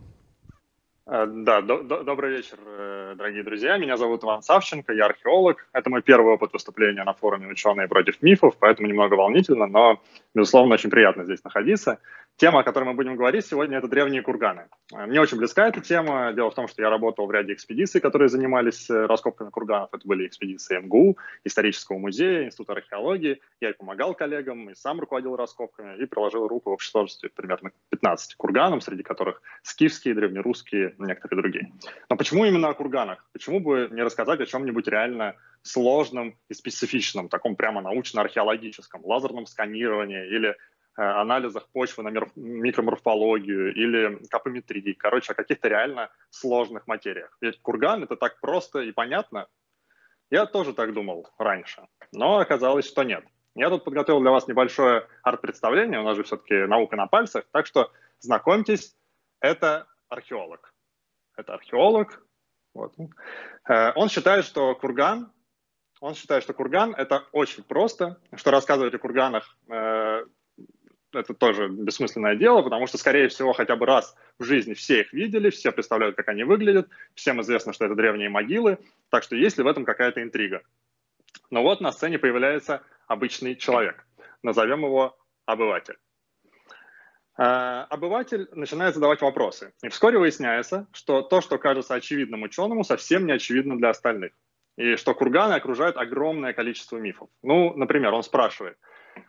[1.05, 3.77] Э, да, до, до, добрый вечер, э, дорогие друзья.
[3.77, 5.67] Меня зовут Иван Савченко, я археолог.
[5.73, 10.01] Это мой первый опыт выступления на форуме «Ученые против мифов», поэтому немного волнительно, но,
[10.33, 11.99] безусловно, очень приятно здесь находиться.
[12.37, 14.67] Тема, о которой мы будем говорить сегодня, это древние курганы.
[14.93, 16.33] Э, мне очень близка эта тема.
[16.33, 19.89] Дело в том, что я работал в ряде экспедиций, которые занимались э, раскопками курганов.
[19.91, 23.41] Это были экспедиции МГУ, Исторического музея, Института археологии.
[23.59, 28.35] Я и помогал коллегам, и сам руководил раскопками, и приложил руку в сложности примерно 15
[28.35, 31.71] курганам, среди которых скифские, древнерусские, некоторые другие.
[32.07, 33.25] Но почему именно о курганах?
[33.33, 40.27] Почему бы не рассказать о чем-нибудь реально сложном и специфичном, таком прямо научно-археологическом, лазерном сканировании
[40.27, 40.55] или
[40.97, 47.37] анализах почвы на микроморфологию или капометрии, короче, о каких-то реально сложных материях.
[47.41, 49.47] Ведь курган— это так просто и понятно.
[50.29, 53.23] Я тоже так думал раньше, но оказалось, что нет.
[53.55, 57.65] Я тут подготовил для вас небольшое арт-представление, у нас же все-таки наука на пальцах, так
[57.65, 58.95] что знакомьтесь,
[59.39, 60.73] это археолог.
[61.35, 62.23] Это археолог.
[62.73, 62.93] Вот.
[63.69, 65.31] Э, он считает, что курган
[65.99, 70.25] он считает, что курган— это очень просто, что рассказывать о курганах э,
[71.13, 75.13] это тоже бессмысленное дело, потому что, скорее всего, хотя бы раз в жизни все их
[75.13, 78.77] видели, все представляют, как они выглядят, всем известно, что это древние могилы,
[79.09, 80.61] так что есть ли в этом какая-то интрига?
[81.49, 84.05] Но вот на сцене появляется обычный человек,
[84.43, 85.97] назовем его обыватель.
[87.37, 89.73] Э, обыватель начинает задавать вопросы.
[89.83, 94.33] И вскоре выясняется, что то, что кажется очевидным ученому, совсем не очевидно для остальных.
[94.75, 97.29] И что курганы окружают огромное количество мифов.
[97.43, 98.77] Ну, например, он спрашивает,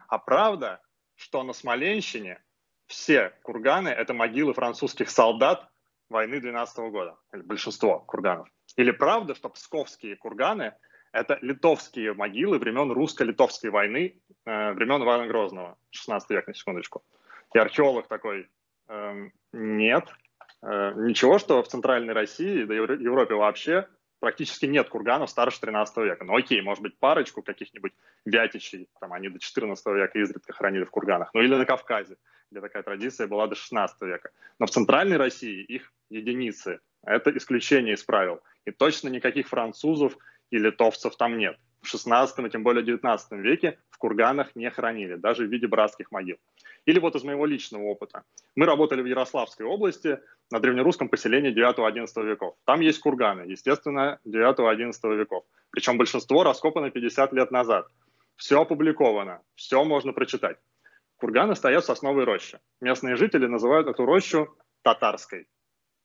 [0.09, 0.81] а правда,
[1.19, 2.41] что на Смоленщине
[2.87, 5.69] все курганы— это могилы французских солдат
[6.09, 7.19] войны 12 года?
[7.33, 8.49] Или большинство курганов.
[8.77, 10.75] Или правда, что псковские курганы—
[11.13, 17.03] это литовские могилы времен русско-литовской войны, э, времен Ивана Грозного, 16 век, на секундочку.
[17.53, 18.49] И археолог такой,
[18.89, 20.09] эм, нет,
[20.63, 23.89] э, ничего, что в Центральной России, да и в Европе вообще
[24.21, 26.25] практически нет курганов старше 13 века.
[26.25, 27.93] Ну окей, может быть, парочку каких-нибудь
[28.25, 31.31] вятичей, там они до 14 века изредка хранили в курганах.
[31.35, 32.17] Ну или на Кавказе,
[32.51, 34.31] где такая традиция была до 16 века.
[34.59, 36.81] Но в Центральной России их единицы.
[37.05, 38.41] Это исключение из правил.
[38.65, 40.17] И точно никаких французов
[40.51, 41.57] и литовцев там нет.
[41.81, 46.11] В 16 и тем более 19 веке в курганах не хранили, даже в виде братских
[46.11, 46.39] могил.
[46.89, 48.23] Или вот из моего личного опыта.
[48.57, 50.21] Мы работали в Ярославской области
[50.51, 52.55] на древнерусском поселении 9-11 веков.
[52.65, 55.45] Там есть курганы, естественно, 9-11 веков.
[55.71, 57.89] Причем большинство раскопано 50 лет назад.
[58.37, 60.57] Все опубликовано, все можно прочитать.
[61.19, 62.59] Курганы стоят в сосновой роще.
[62.81, 65.47] Местные жители называют эту рощу татарской.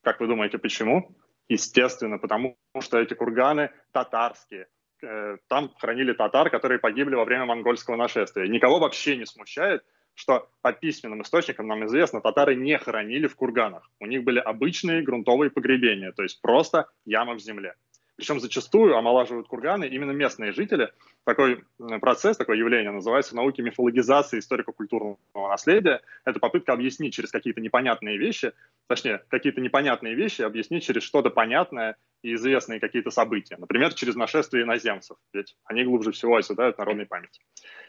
[0.02, 1.16] Как вы думаете, почему?
[1.48, 4.66] Естественно, потому что эти курганы татарские.
[5.02, 8.46] Э, там хранили татар, которые погибли во время монгольского нашествия.
[8.48, 9.82] Никого вообще не смущает,
[10.14, 13.90] что по письменным источникам нам известно, татары не хоронили в курганах.
[14.00, 17.74] У них были обычные грунтовые погребения, то есть просто яма в земле.
[18.16, 20.92] Причем зачастую омолаживают курганы именно местные жители.
[21.24, 21.64] Такой
[22.00, 26.00] процесс, такое явление называется в науке мифологизации историко-культурного наследия.
[26.24, 28.52] Это попытка объяснить через какие-то непонятные вещи,
[28.86, 33.56] точнее, какие-то непонятные вещи объяснить через что-то понятное и известные какие-то события.
[33.56, 37.42] Например, через нашествие иноземцев, ведь они глубже всего оседают в народной памяти.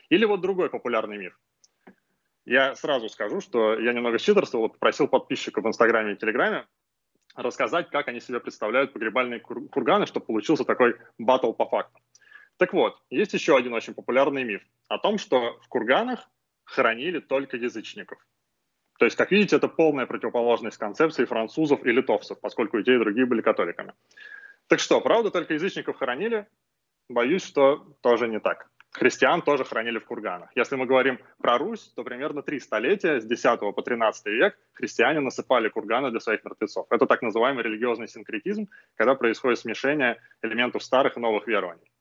[0.09, 1.39] Или вот другой популярный миф.
[2.45, 6.67] Я сразу скажу, что я немного читерствовал, попросил подписчиков в Инстаграме и Телеграме
[7.35, 11.99] рассказать, как они себе представляют погребальные курганы, чтобы получился такой батл по факту.
[12.57, 16.29] Так вот, есть еще один очень популярный миф о том, что в курганах
[16.63, 18.19] хоронили только язычников.
[18.99, 22.99] То есть, как видите, это полная противоположность концепции французов и литовцев, поскольку и те, и
[22.99, 23.93] другие были католиками.
[24.67, 26.47] Так что, правда, только язычников хоронили?
[27.09, 30.49] Боюсь, что тоже не так христиан тоже хранили в курганах.
[30.55, 35.19] Если мы говорим про Русь, то примерно три столетия, с 10 по 13 век, христиане
[35.19, 36.87] насыпали курганы для своих мертвецов.
[36.89, 41.91] Это так называемый религиозный синкретизм, когда происходит смешение элементов старых и новых верований.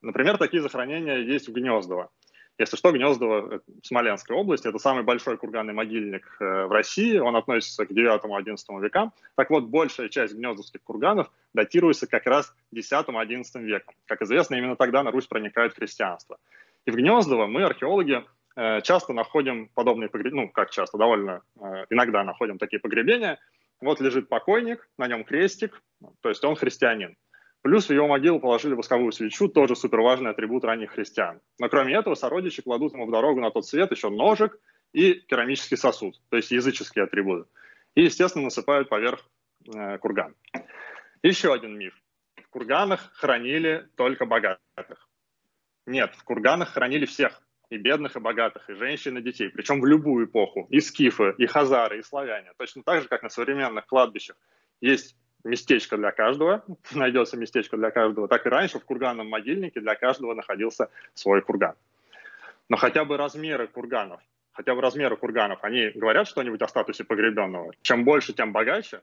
[0.00, 2.10] Например, такие захоронения есть в Гнездово.
[2.58, 7.36] Если что, Гнездово э, Смоленской области– это самый большой курганный могильник э, в России, он
[7.36, 9.12] относится к 9-11 векам.
[9.36, 13.94] Так вот, большая часть гнездовских курганов датируется как раз 10-11 веком.
[14.06, 16.38] Как известно, именно тогда на Русь проникает христианство.
[16.84, 18.24] И в Гнездово мы, археологи,
[18.56, 21.42] э, часто находим подобные погребения, ну, как часто, довольно
[21.90, 23.38] иногда находим такие погребения.
[23.80, 25.80] Вот лежит покойник, на нем крестик,
[26.22, 27.16] то есть он христианин.
[27.62, 31.40] Плюс в его могилу положили восковую свечу, тоже супер важный атрибут ранних христиан.
[31.58, 34.58] Но кроме этого, сородичи кладут ему в дорогу на тот свет еще ножик
[34.92, 37.48] и керамический сосуд, то есть языческие атрибуты.
[37.94, 39.28] И, естественно, насыпают поверх
[39.74, 40.34] э, курган.
[41.22, 41.94] Еще один миф.
[42.36, 45.08] В курганах хранили только богатых.
[45.84, 49.86] Нет, в курганах хранили всех, и бедных, и богатых, и женщин, и детей, причем в
[49.86, 52.52] любую эпоху, и скифы, и хазары, и славяне.
[52.56, 54.36] Точно так же, как на современных кладбищах
[54.80, 59.94] есть местечко для каждого, найдется местечко для каждого, так и раньше в курганном могильнике для
[59.94, 61.74] каждого находился свой курган.
[62.68, 64.20] Но хотя бы размеры курганов,
[64.52, 67.72] хотя бы размеры курганов, они говорят что-нибудь о статусе погребенного?
[67.82, 69.00] Чем больше, тем богаче?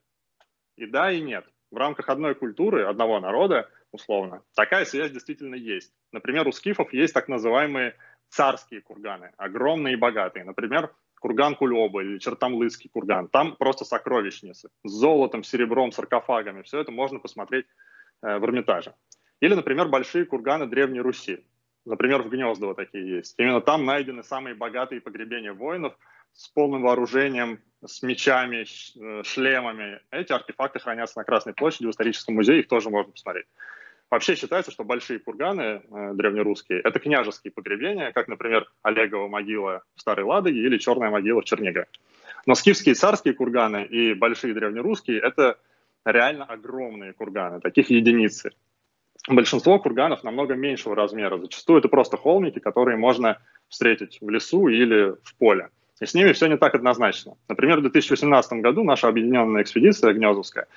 [0.75, 1.45] И да, и нет.
[1.71, 5.93] В рамках одной культуры, одного народа, условно, такая связь действительно есть.
[6.11, 7.95] Например, у скифов есть так называемые
[8.29, 10.45] царские курганы, огромные и богатые.
[10.45, 13.28] Например, курган Кулеба или Чертомлыцкий курган.
[13.28, 16.62] Там просто сокровищницы с золотом, серебром, саркофагами.
[16.63, 17.65] Все это можно посмотреть
[18.21, 18.93] э, в Эрмитаже.
[19.39, 21.45] Или, например, большие курганы Древней Руси.
[21.86, 23.36] Например, в Гнездово такие есть.
[23.38, 25.95] Именно там найдены самые богатые погребения воинов
[26.34, 29.99] с полным вооружением, с мечами, э, шлемами.
[30.12, 33.45] Эти артефакты хранятся на Красной площади в историческом музее, их тоже можно посмотреть.
[34.15, 39.99] Вообще считается, что большие курганы э, древнерусские– это княжеские погребения, как, например, Олегова могила в
[39.99, 41.88] Старой Ладоге или Черная могила в Чернигове.
[42.45, 45.58] Но скифские царские курганы и большие древнерусские– это
[46.06, 48.51] реально огромные курганы, таких единицы.
[49.28, 51.38] Большинство курганов намного меньшего размера.
[51.38, 55.71] Зачастую это просто холмики, которые можно встретить в лесу или в поле.
[55.99, 57.36] И с ними все не так однозначно.
[57.49, 60.67] Например, в 2018 году наша объединенная экспедиция Гнезовская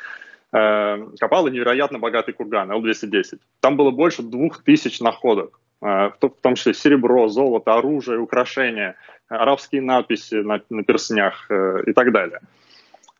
[0.50, 3.38] копала невероятно богатый курган, Л-210.
[3.60, 8.96] Там было больше двух тысяч находок, э, в том числе серебро, золото, оружие, украшения.
[9.28, 12.40] арабские надписи на, на перстнях э, и так далее.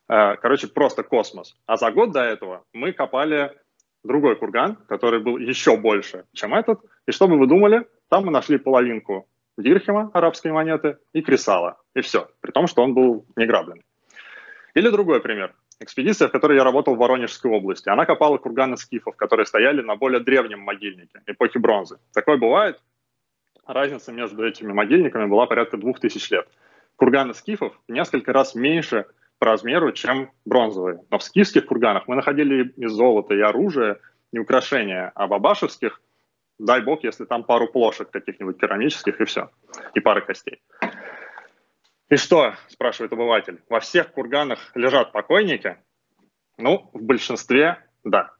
[0.09, 1.55] Э, короче, просто космос.
[1.67, 3.53] А за год до этого мы копали
[4.05, 6.81] другой курган, который был еще больше, чем этот.
[7.07, 7.87] И что бы вы думали?
[8.09, 11.77] Там мы нашли половинку дирхема, арабской монеты, и кресала.
[11.95, 12.29] И все.
[12.41, 13.85] При том, что он был не грабленный.
[14.75, 15.55] Или другой пример.
[15.81, 17.88] Экспедиция, в которой я работал в Воронежской области.
[17.88, 21.99] Она копала курганы скифов, которые стояли на более древнем могильнике, эпохи бронзы.
[22.12, 22.83] Такое бывает.
[23.64, 26.49] Разница между этими могильниками была порядка двух тысяч лет.
[26.97, 29.07] Курганы скифов несколько раз меньше
[29.38, 31.01] по размеру, чем бронзовые.
[31.11, 33.99] Но в скифских курганах мы находили и золото, и оружие,
[34.33, 36.01] и украшения, а в абашевских,
[36.59, 39.51] дай бог, если там пару плошек каких-нибудь керамических, и все,
[39.95, 40.61] и пары костей.
[42.11, 45.77] И что, спрашивает обыватель, во всех курганах лежат покойники?
[46.57, 48.31] Ну, в большинстве– да.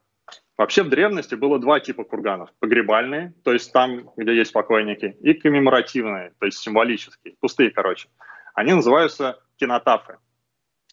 [0.57, 2.50] Вообще в древности было два типа курганов.
[2.61, 8.09] Погребальные, то есть там, где есть покойники, и коммеморативные, то есть символические, пустые, короче.
[8.54, 10.16] Они называются кинотафы.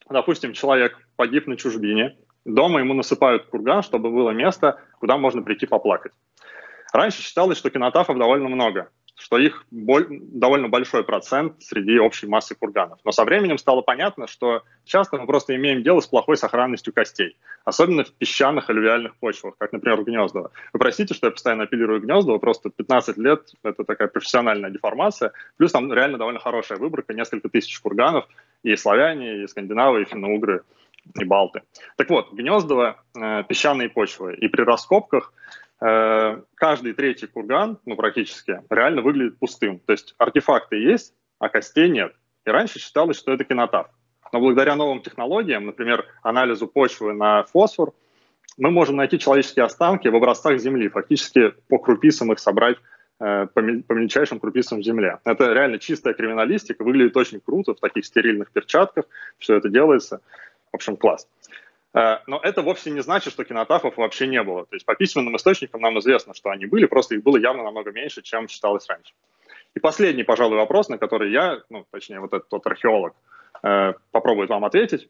[0.10, 5.66] Допустим, человек погиб на чужбине, дома ему насыпают курган, чтобы было место, куда можно прийти
[5.66, 6.12] поплакать.
[6.94, 12.54] Раньше считалось, что кинотафов довольно много что их боль, довольно большой процент среди общей массы
[12.54, 13.00] курганов.
[13.06, 17.38] Но со временем стало понятно, что часто мы просто имеем дело с плохой сохранностью костей,
[17.64, 20.52] особенно в песчаных алювиальных почвах, как, например, Гнездово.
[20.74, 25.72] Вы простите, что я постоянно апеллирую Гнездово, просто 15 лет— это такая профессиональная деформация, плюс
[25.72, 28.28] там реально довольно хорошая выборка, несколько тысяч курганов,
[28.64, 30.64] и славяне, и скандинавы, и финно-угры,
[31.20, 31.62] и балты.
[31.96, 35.34] Так вот, Гнездово э,— песчаные почвы, и при раскопках—
[35.82, 39.80] Э, каждый третий курган, ну практически, реально выглядит пустым.
[39.80, 42.14] То есть артефакты есть, а костей нет.
[42.46, 43.88] И раньше считалось, что это кинотаф.
[44.32, 47.94] Но благодаря новым технологиям, например, анализу почвы на фосфор,
[48.58, 52.78] мы можем найти человеческие останки в образцах земли, фактически по крупицам их собрать
[53.20, 55.20] э, по, мельчайшим крупицам земле.
[55.26, 59.06] Это реально чистая криминалистика, выглядит очень круто в таких стерильных перчатках,
[59.40, 60.22] все это делается.
[60.72, 61.28] В общем, класс.
[61.96, 64.66] Э, но это вовсе не значит, что кинотафов вообще не было.
[64.66, 67.92] То есть по письменным источникам нам известно, что они были, просто их было явно намного
[67.92, 69.14] меньше, чем считалось раньше.
[69.76, 73.16] И последний, пожалуй, вопрос, на который я, ну, точнее, вот этот тот археолог,
[73.64, 75.10] э, попробует вам ответить.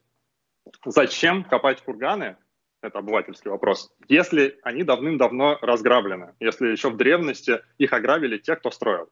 [0.86, 2.38] Зачем копать курганы?
[2.82, 3.92] Это обывательский вопрос.
[4.08, 9.10] Если они давным-давно разграблены, если еще в древности их ограбили те, кто строил.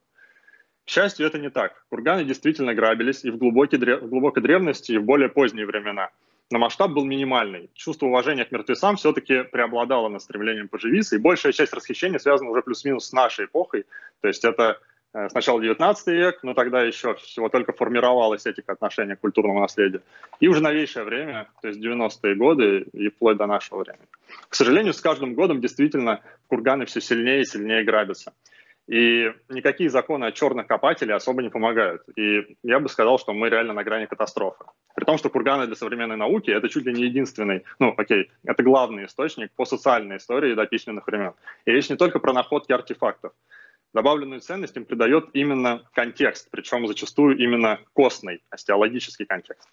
[0.86, 1.86] К счастью, это не так.
[1.90, 6.12] Курганы действительно грабились и в глубокой, в глубокой древности, и в более поздние времена–
[6.52, 7.70] но масштаб был минимальный.
[7.74, 12.62] Чувство уважения к мертвецам все-таки преобладало над стремлением поживиться, и большая часть расхищения связана уже
[12.62, 13.86] плюс-минус с нашей эпохой.
[14.22, 14.80] То есть это
[15.14, 20.04] э, сначала 19 век, но тогда еще всего только формировалась этика отношения к культурному наследию.
[20.40, 24.08] И уже новейшее время, то есть 90-е годы и вплоть до нашего времени.
[24.50, 28.34] К сожалению, с каждым годом действительно курганы все сильнее и сильнее грабятся.
[28.88, 32.04] И никакие законы о черных копателей особо не помогают.
[32.18, 34.66] И я бы сказал, что мы реально на грани катастрофы.
[34.94, 38.62] При том, что курганы для современной науки— это чуть ли не единственный, ну, окей, это
[38.62, 41.34] главный источник по социальной истории до письменных времен.
[41.66, 43.32] И речь не только про находки артефактов.
[43.94, 49.70] Добавленную ценность им придает именно контекст, причем зачастую именно костный, остеологический контекст.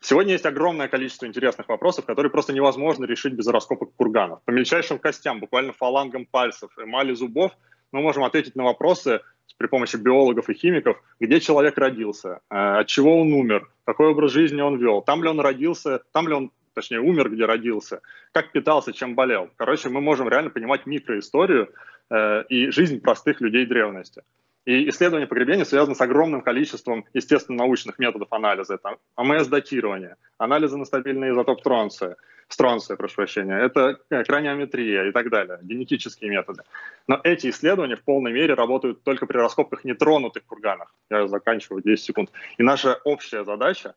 [0.00, 4.42] Сегодня есть огромное количество интересных вопросов, которые просто невозможно решить без раскопок курганов.
[4.44, 7.52] По мельчайшим костям, буквально фалангам пальцев, эмали зубов—
[7.96, 9.20] мы можем ответить на вопросы
[9.58, 14.32] при помощи биологов и химиков, где человек родился, э, от чего он умер, какой образ
[14.32, 18.00] жизни он вел, там ли он родился, там ли он, точнее, умер, где родился,
[18.32, 19.48] как питался, чем болел.
[19.56, 21.70] Короче, мы можем реально понимать микроисторию
[22.10, 24.22] э, и жизнь простых людей древности.
[24.66, 28.74] И исследование погребения связано с огромным количеством естественно-научных методов анализа.
[28.74, 32.16] Это АМС-датирование, анализы на стабильный изотоп тронция,
[32.48, 36.62] стронция, прошу прощения, это э, краниометрия и так далее, генетические методы.
[37.06, 40.92] Но эти исследования в полной мере работают только при раскопках нетронутых курганах.
[41.10, 42.30] Я заканчиваю 10 секунд.
[42.58, 43.94] И наша общая задача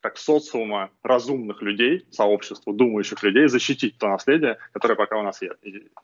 [0.00, 5.40] как социума разумных людей, сообщества думающих людей, защитить то наследие, которое пока у нас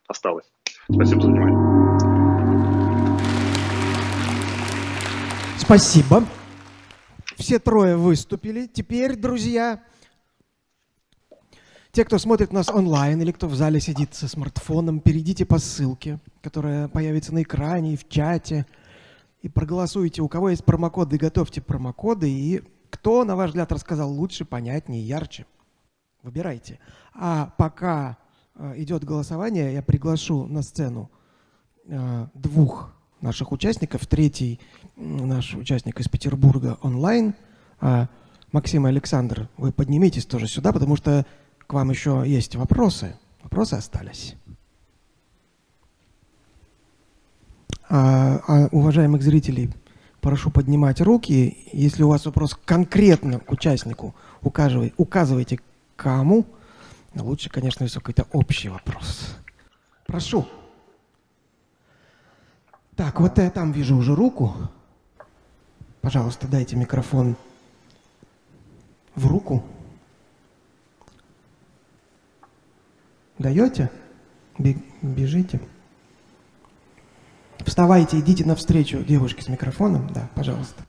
[0.08, 0.50] осталось.
[0.90, 1.65] Спасибо за внимание.
[5.66, 6.24] Спасибо.
[7.36, 8.68] Все трое выступили.
[8.68, 9.82] Теперь, друзья,
[11.90, 16.20] те, кто смотрит нас онлайн или кто в зале сидит со смартфоном, перейдите по ссылке,
[16.40, 18.64] которая появится на экране и в чате,
[19.42, 20.22] и проголосуйте.
[20.22, 22.30] У кого есть промокоды, готовьте промокоды.
[22.30, 25.46] И кто, на ваш взгляд, рассказал лучше, понятнее, ярче?
[26.22, 26.78] Выбирайте.
[27.12, 28.18] А пока
[28.54, 31.10] э, идет голосование, я приглашу на сцену
[31.86, 32.95] э, двух
[33.26, 34.06] наших участников.
[34.06, 34.60] Третий
[34.96, 37.34] наш участник из Петербурга онлайн.
[37.80, 38.06] А
[38.52, 41.26] Максим и Александр, вы поднимитесь тоже сюда, потому что
[41.66, 43.16] к вам еще есть вопросы.
[43.42, 44.36] Вопросы остались.
[47.88, 49.70] А, а уважаемых зрителей
[50.20, 51.58] прошу поднимать руки.
[51.72, 55.60] Если у вас вопрос конкретно к участнику, указывайте, указывайте
[55.96, 56.46] кому.
[57.14, 59.36] Лучше, конечно, если какой-то общий вопрос.
[60.06, 60.46] Прошу.
[62.96, 64.54] Так, вот я там вижу уже руку.
[66.00, 67.36] Пожалуйста, дайте микрофон
[69.14, 69.62] в руку.
[73.38, 73.90] Даете?
[75.02, 75.60] Бежите.
[77.66, 80.08] Вставайте, идите навстречу девушке с микрофоном.
[80.14, 80.82] Да, пожалуйста.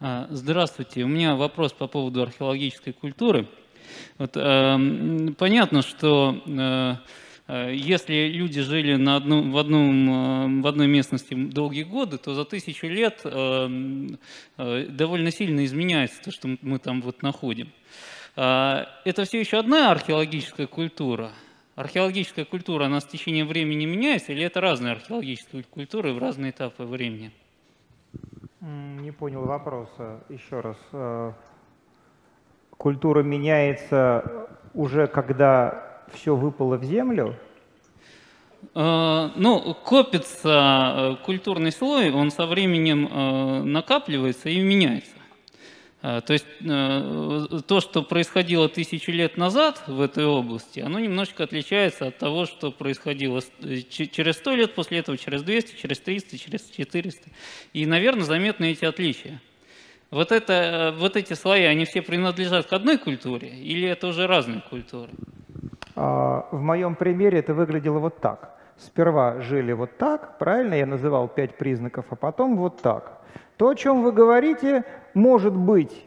[0.00, 1.04] А, здравствуйте.
[1.04, 3.46] У меня вопрос по поводу археологической культуры.
[4.16, 6.96] Вот, э, понятно, что э,
[7.72, 12.44] если люди жили на одном, в, одном, э, в одной местности долгие годы, то за
[12.44, 13.68] тысячу лет э,
[14.58, 17.72] э, довольно сильно изменяется то, что мы там вот находим.
[18.36, 21.32] Э, это все еще одна археологическая культура–
[21.74, 26.84] Археологическая культура, она с течением времени меняется, или это разные археологические культуры в разные этапы
[26.84, 27.32] времени?
[28.60, 30.22] Не понял вопроса.
[30.28, 30.76] Еще раз.
[30.92, 31.32] Э,
[32.76, 37.36] культура меняется уже когда все выпало в землю?
[38.74, 45.22] Э, ну, копится э, культурный слой, он со временем накапливается и меняется.
[46.02, 52.08] То есть э, то, что происходило тысячу лет назад в этой области, оно немножечко отличается
[52.08, 56.70] от того, что происходило э, через сто лет после этого, через 200, через 300, через
[56.70, 57.30] 400.
[57.72, 59.40] И, наверное, заметны эти отличия.
[60.10, 64.26] Вот, это, э, вот эти слои, они все принадлежат к одной культуре или это уже
[64.26, 65.12] разные культуры?
[66.04, 68.56] А, в моем примере это выглядело вот так.
[68.76, 73.20] Сперва жили вот так, правильно я называл пять признаков, а потом вот так.
[73.56, 74.84] То, о чем вы говорите,
[75.14, 76.04] может быть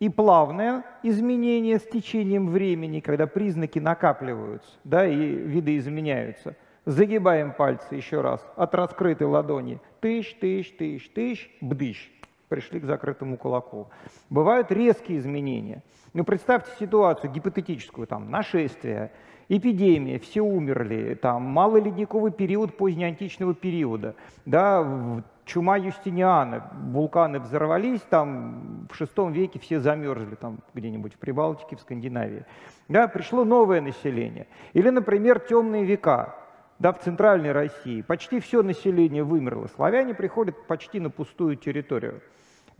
[0.00, 6.56] и плавное изменение с течением времени, когда признаки накапливаются, да, и виды изменяются.
[6.86, 9.78] Загибаем пальцы еще раз от раскрытой ладони.
[10.00, 12.10] Тыщ, тыщ, тыщ, тыщ, бдыщ.
[12.52, 13.88] Пришли к закрытому кулаку.
[14.28, 15.82] Бывают резкие изменения.
[16.12, 19.10] Ну, представьте ситуацию гипотетическую, там, нашествие,
[19.48, 28.86] эпидемия, все умерли, там, малый ледниковый период позднеантичного периода, да, чума Юстиниана, вулканы взорвались, там
[28.92, 32.44] в шестом веке все замерзли, там где-нибудь в Прибалтике, в Скандинавии.
[32.86, 34.46] Да, пришло новое население.
[34.74, 36.34] Или, например, темные века,
[36.78, 38.02] да, в центральной России.
[38.02, 39.68] Почти все население вымерло.
[39.68, 42.20] Славяне приходят почти на пустую территорию.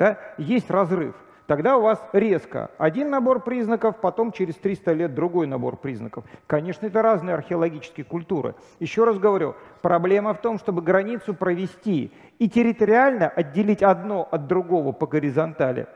[0.03, 1.15] Да, есть разрыв–
[1.47, 6.25] Тогда у вас резко один набор признаков, потом через 300 лет другой набор признаков.
[6.47, 8.55] Конечно, это разные археологические культуры.
[8.81, 14.93] Еще раз говорю, проблема в том, чтобы границу провести и территориально отделить одно от другого
[14.93, 15.89] по горизонтали,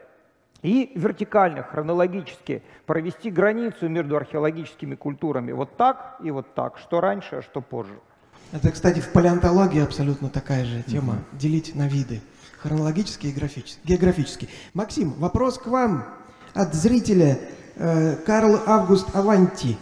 [0.62, 7.36] и вертикально, хронологически провести границу между археологическими культурами вот так и вот так, что раньше,
[7.36, 7.98] а что позже.
[8.52, 11.38] Это, кстати, в палеонтологии абсолютно такая же тема, mm-hmm.
[11.38, 12.20] делить на виды
[12.66, 14.48] хронологически и графически, географически.
[14.74, 16.04] Максим, вопрос к вам
[16.52, 17.38] от зрителя
[17.76, 19.76] э, Карл Август Аванти.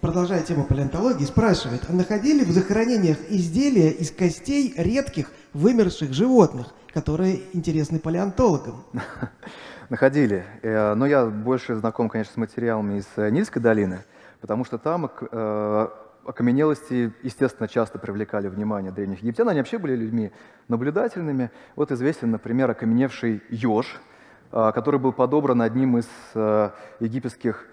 [0.00, 7.40] Продолжая тему палеонтологии, спрашивает, а находили в захоронениях изделия из костей редких вымерших животных, которые
[7.52, 8.82] интересны палеонтологам?
[9.88, 10.44] Находили.
[10.62, 14.00] Э, но я больше знаком, конечно, с материалами из э, Нильской долины,
[14.40, 15.08] потому что там
[16.26, 19.48] окаменелости, естественно, часто привлекали внимание древних египтян.
[19.48, 20.32] Они вообще были людьми
[20.68, 21.50] наблюдательными.
[21.76, 24.00] Вот известен, например, окаменевший еж,
[24.50, 27.66] а, который был подобран одним из а, египетских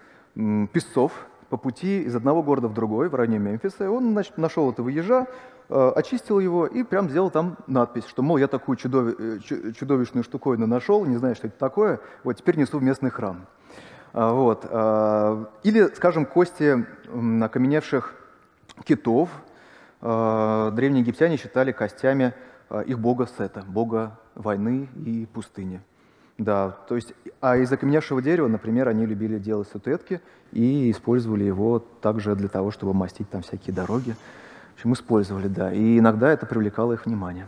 [0.72, 1.12] песцов
[1.48, 3.90] по пути из одного города в другой, в районе Мемфиса.
[3.90, 5.26] Он нашел этого ежа,
[5.68, 9.38] а, очистил его и прям сделал там надпись, что, мол, я такую э,
[9.78, 13.46] чудовищную штуковину нашел, не знаю, что это такое, вот теперь несу в местный храм.
[14.12, 14.66] Вот.
[14.66, 16.84] Или, скажем, кости
[17.42, 18.21] окаменевших
[18.84, 19.30] китов
[20.00, 22.34] э, древние египтяне считали костями
[22.70, 25.80] э, их бога Сета, бога войны и пустыни.
[26.38, 30.20] Да, то есть, а из окаменевшего дерева, например, они любили делать статуэтки
[30.50, 34.16] и использовали его также для того, чтобы мастить там всякие дороги.
[34.72, 35.72] В общем, использовали, да.
[35.72, 37.46] И иногда это привлекало их внимание.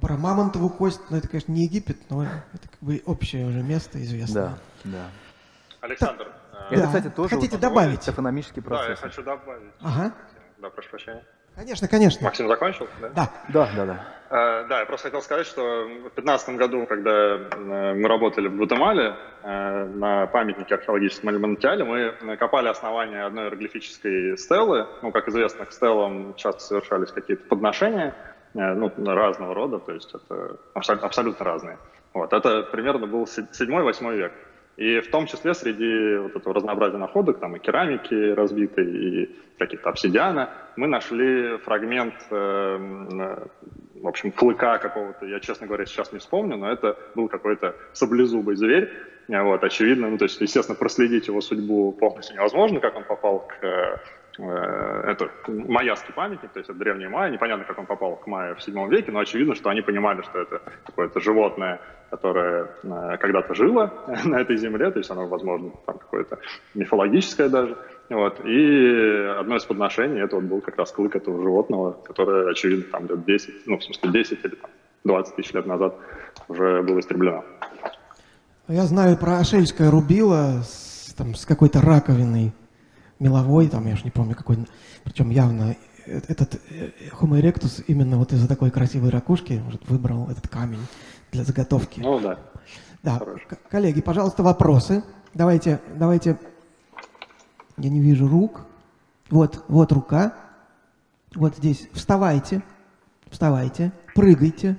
[0.00, 4.00] Про мамонтову кость, ну это, конечно, не Египет, но это как бы общее уже место
[4.02, 4.44] известное.
[4.44, 5.06] Да, да.
[5.80, 6.28] Александр,
[6.70, 6.86] это, да.
[6.86, 8.04] кстати, тоже Хотите добавить?
[8.04, 8.86] Топономический процесс.
[8.86, 9.72] Да, я хочу добавить.
[9.80, 10.12] Ага.
[10.58, 11.24] Да, прошу прощения.
[11.58, 12.24] Конечно, конечно.
[12.24, 12.86] Максим закончил?
[13.00, 13.08] Да.
[13.08, 13.86] Да, да, да.
[13.86, 14.04] да.
[14.30, 18.56] Э, да, я просто хотел сказать, что в 2015 году, когда э, мы работали в
[18.56, 24.86] Гватемале э, на памятнике археологическом Альмантиале, мы копали основание одной иероглифической стелы.
[25.02, 28.14] Ну, как известно, к стелам часто совершались какие-то подношения,
[28.54, 31.78] ну, разного рода, то есть это абсолютно, абсолютно разные.
[32.14, 34.32] Вот, это примерно был 7-8 век.
[34.78, 39.90] И в том числе среди вот этого разнообразия находок, там и керамики разбитой, и каких-то
[39.90, 43.48] обсидиана, мы нашли фрагмент э,
[43.96, 48.54] в общем, клыка какого-то, я, честно говоря, сейчас не вспомню, но это был какой-то саблезубый
[48.54, 48.88] зверь,
[49.26, 53.54] вот, очевидно, ну, то есть, естественно, проследить его судьбу полностью невозможно, как он попал к
[53.60, 53.96] Э,
[54.38, 57.30] это майяский памятник, то есть это древний майя.
[57.30, 60.40] Непонятно, как он попал к майя в 7 веке, но очевидно, что они понимали, что
[60.40, 61.80] это какое-то животное,
[62.10, 63.92] которое э, когда-то жило
[64.24, 66.38] на этой земле, то есть оно, возможно, там какое-то
[66.74, 67.76] мифологическое даже.
[68.10, 68.40] Вот.
[68.44, 73.06] И одно из подношений это вот был как раз клык этого животного, которое, очевидно, там
[73.06, 74.70] лет 10, ну, в смысле 10 или там,
[75.04, 75.94] 20 тысяч лет назад
[76.48, 77.44] уже было истреблено.
[78.68, 82.52] Я знаю про ашельское рубило с, там, с какой-то раковиной
[83.18, 84.58] меловой, там, я же не помню какой,
[85.04, 86.90] причем явно этот э,
[87.20, 90.86] Homo erectus именно вот из-за такой красивой ракушки может, выбрал этот камень
[91.32, 92.00] для заготовки.
[92.00, 92.38] Ну да.
[93.02, 93.20] Да,
[93.70, 95.04] коллеги, пожалуйста, вопросы.
[95.34, 96.38] Давайте, давайте.
[97.76, 98.62] Я не вижу рук.
[99.30, 100.34] Вот, вот рука.
[101.34, 101.88] Вот здесь.
[101.92, 102.62] Вставайте,
[103.30, 104.78] вставайте, прыгайте.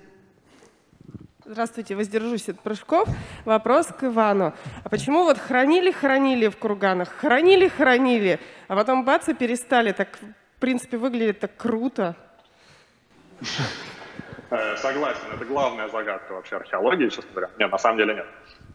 [1.51, 3.09] Здравствуйте, воздержусь от прыжков.
[3.43, 4.53] Вопрос к Ивану.
[4.83, 9.91] А почему вот хранили-хранили в курганах, хранили-хранили, а потом бац и перестали?
[9.91, 12.15] Так, в принципе, выглядит так круто.
[14.51, 17.49] Э, согласен, это главная загадка вообще археологии, честно говоря.
[17.57, 18.27] Нет, на самом деле нет.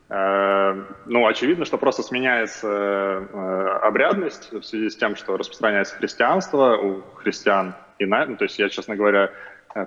[0.08, 0.74] Э,
[1.06, 7.02] ну, очевидно, что просто сменяется э, обрядность в связи с тем, что распространяется христианство у
[7.18, 7.76] христиан.
[8.00, 9.30] И, ну, то есть я, честно говоря,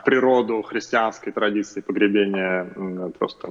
[0.05, 2.67] природу христианской традиции погребения,
[3.17, 3.49] просто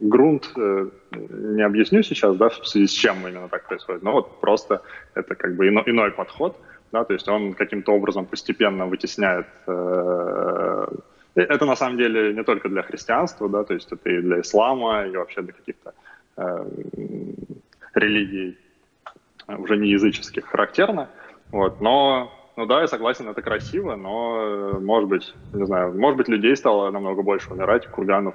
[0.00, 4.40] грунт, э, не объясню сейчас, да, в связи с чем именно так происходит, но вот
[4.40, 4.82] просто
[5.14, 6.60] это как бы иной, иной подход,
[6.92, 10.86] да, то есть он каким-то образом постепенно вытесняет э,
[11.34, 15.06] это на самом деле не только для христианства, да, то есть это и для ислама,
[15.06, 15.94] и вообще для каких-то
[16.36, 16.66] э,
[17.94, 18.58] религий
[19.48, 21.08] уже не языческих характерно,
[21.50, 26.16] вот, но ну да, я согласен, это красиво, но, э, может быть, не знаю, может
[26.18, 28.34] быть, людей стало намного больше умирать, курганов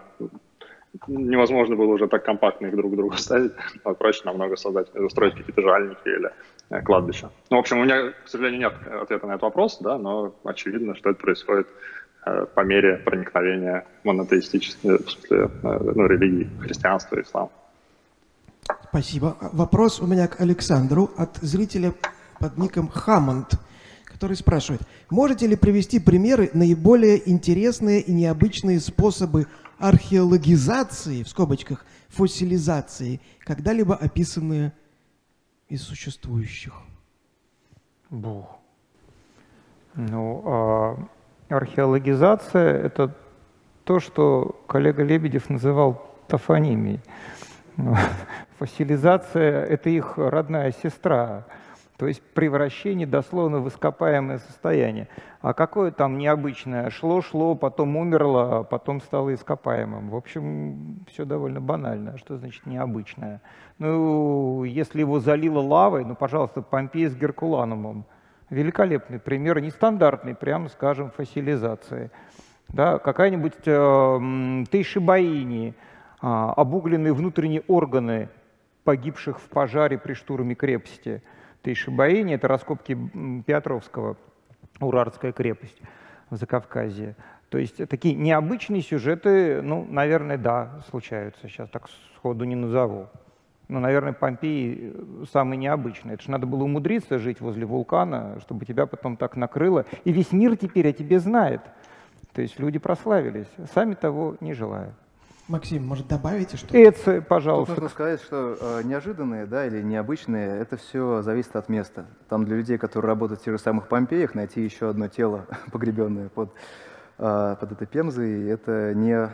[1.08, 3.54] невозможно было уже так компактно их друг к другу ставить,
[3.84, 6.32] а проще намного создать, устроить какие-то жальники или
[6.70, 7.30] э, кладбища.
[7.50, 10.96] Ну, в общем, у меня, к сожалению, нет ответа на этот вопрос, да, но очевидно,
[10.96, 11.68] что это происходит
[12.26, 17.52] э, по мере проникновения монотеистической, в смысле, ну, религии, христианства ислама.
[18.90, 19.38] Спасибо.
[19.54, 21.94] Вопрос у меня к Александру от зрителя
[22.40, 23.54] под ником Хаммонд
[24.20, 29.48] который спрашивает, можете ли привести примеры наиболее интересные и необычные способы
[29.78, 34.74] археологизации, в скобочках, фоссилизации, когда-либо описанные
[35.70, 36.74] из существующих?
[38.10, 38.60] Бог.
[39.96, 41.08] Ну, а
[41.48, 43.16] археологизация– это
[43.86, 47.00] то, что коллега Лебедев называл тофонимией.
[48.58, 51.46] Фоссилизация– это их родная сестра.
[52.00, 55.10] То есть превращение дословно в ископаемое состояние.
[55.42, 56.90] А какое там необычное?
[56.92, 60.10] Шло-шло, потом умерло, а потом стало ископаемым.
[60.10, 62.18] В общем, все довольно банально.
[62.18, 63.42] Что значит необычное?
[63.80, 68.06] Ну, если его залило лавой, ну, пожалуйста, Помпей с Геркуланумом.
[68.50, 72.12] Великолепный пример, нестандартный, прямо скажем, фасилизации.
[72.70, 75.74] Да, какая-нибудь э, Тейшибаини, э,
[76.22, 78.30] обугленные внутренние органы
[78.86, 81.22] погибших в пожаре при штурме крепости–
[81.64, 82.98] Тейшибаине, это раскопки
[83.46, 84.18] Петровского,
[84.80, 85.80] Урарская крепость
[86.30, 87.16] в Закавказье.
[87.50, 91.48] То есть такие необычные сюжеты, ну, наверное, да, случаются.
[91.48, 93.08] Сейчас так сходу не назову.
[93.68, 96.16] Но, наверное, Помпей э, самый необычный.
[96.16, 99.86] Это же надо было умудриться жить возле вулкана, чтобы тебя потом так накрыло.
[100.06, 101.62] И весь мир теперь о тебе знает.
[102.34, 104.94] То есть люди прославились, сами того не желая.
[105.50, 106.78] Максим, может, добавите что-то?
[106.78, 107.74] Эце, пожалуйста.
[107.74, 112.06] Тут нужно сказать, что э, неожиданные да, или необычные, это все зависит от места.
[112.30, 116.30] Там для людей, которые работают в тех же самых Помпеях, найти еще одно тело, погребенное
[116.30, 116.52] под,
[117.18, 119.28] э, под этой пемзой, это не,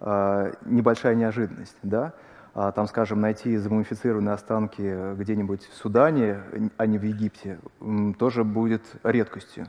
[0.00, 1.76] э, небольшая неожиданность.
[1.84, 2.14] Да?
[2.52, 6.40] А там, скажем, найти замумифицированные останки где-нибудь в Судане,
[6.78, 7.60] а не в Египте,
[8.18, 9.68] тоже будет редкостью.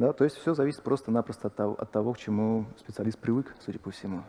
[0.00, 0.12] Да?
[0.12, 3.92] То есть все зависит просто-напросто от того, от того, к чему специалист привык, судя по
[3.92, 4.24] всему.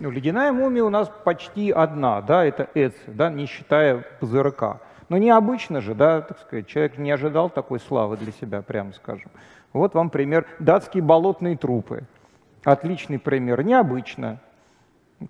[0.00, 4.80] Ну, ледяная мумия у нас почти одна, да, это Эц, да, не считая ПЗРК.
[5.08, 9.30] Но необычно же, да, так сказать, человек не ожидал такой славы для себя, прямо скажем.
[9.72, 10.46] Вот вам пример.
[10.58, 12.04] Датские болотные трупы.
[12.64, 13.62] Отличный пример.
[13.62, 14.40] Необычно.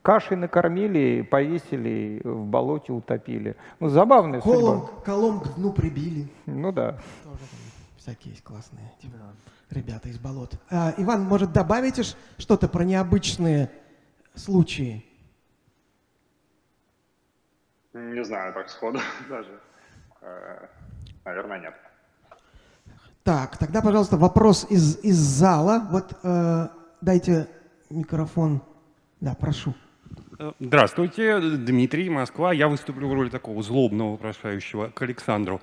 [0.03, 3.57] Кашей накормили, повесили, в болоте утопили.
[3.79, 5.03] Ну, забавная Колом, судьба.
[5.05, 6.29] Колом к дну прибили.
[6.47, 6.99] Ну да.
[7.23, 7.39] Тоже
[7.97, 9.33] всякие есть классные да.
[9.71, 10.55] ребята из болот.
[10.71, 12.03] А, Иван, может, добавите
[12.39, 13.71] что-то про необычные
[14.37, 15.05] случаи?
[17.93, 19.61] Не знаю, так сходу даже.
[20.21, 20.67] Э,
[21.25, 21.75] наверное, нет.
[23.25, 25.89] Так, тогда, пожалуйста, вопрос из, из зала.
[25.91, 26.69] Вот э,
[27.01, 27.49] дайте
[27.91, 28.63] микрофон.
[29.21, 29.75] Да, прошу.
[30.39, 32.53] Э, здравствуйте, Дмитрий, Москва.
[32.53, 35.61] Я выступлю в роли такого злобного вопрошающего к Александру.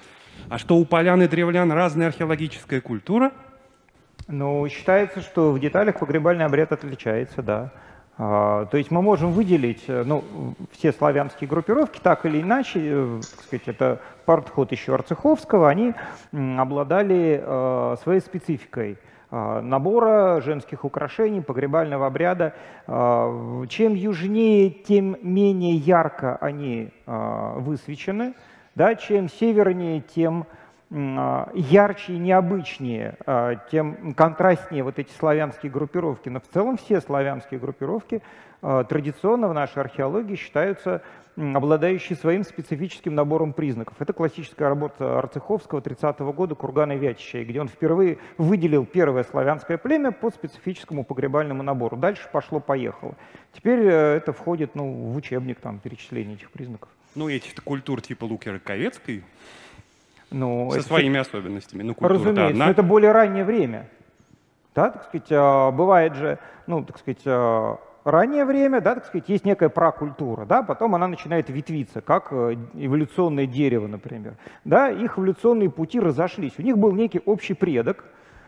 [0.50, 3.32] А что у полян и древлян разная археологическая культура?
[4.28, 7.72] Ну, считается, что в деталях погребальный обряд отличается, да.
[8.16, 10.24] А, то есть мы можем выделить э, ну,
[10.72, 15.94] все славянские группировки, так или иначе, э, так сказать, это подход еще Арцеховского, они
[16.32, 18.98] обладали э, своей спецификой
[19.32, 22.54] набора женских украшений, погребального обряда.
[22.86, 28.36] Чем южнее, тем менее ярко они высвечены,
[28.76, 30.63] да, чем севернее, тем а,
[30.94, 36.30] ярче и необычнее, а, тем контрастнее вот эти славянские группировки.
[36.30, 38.22] Но в целом все славянские группировки
[38.62, 41.02] а, традиционно в нашей археологии считаются
[41.36, 43.96] обладающие своим специфическим набором признаков.
[44.00, 49.80] Это классическая работа Арцеховского 30-го года «Курган и Вятичей», где он впервые выделил первое славянское
[49.80, 51.98] племя по специфическому погребальному набору.
[51.98, 53.16] Дальше пошло-поехало.
[53.52, 56.90] Теперь э, это входит ну, в учебник там, перечисления этих признаков.
[57.16, 59.24] Ну, этих культур типа Луки Раковецкой,
[60.34, 61.84] ну, Со это, своими особенностями.
[61.84, 62.70] Ну, разумеется, одна.
[62.70, 63.90] это более раннее время.
[64.76, 69.30] Да, так сказать, а, бывает же, ну, так сказать, а, раннее время, да, так сказать,
[69.30, 74.36] есть некая пракультура, да, потом она начинает ветвиться, как э, эволюционное дерево, например.
[74.66, 76.54] Да, их эволюционные пути разошлись.
[76.58, 78.04] У них был некий общий предок,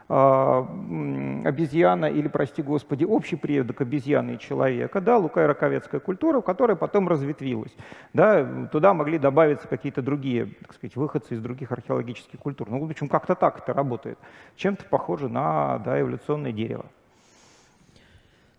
[0.07, 7.75] обезьяна или, прости господи, общий предок обезьяны и человека, да, лукао-раковецкая культура, которая потом разветвилась.
[8.13, 12.69] Да, туда могли добавиться какие-то другие, так сказать, выходцы из других археологических культур.
[12.69, 14.19] Ну, в общем, как-то так это работает.
[14.55, 16.85] Чем-то похоже на да, эволюционное дерево.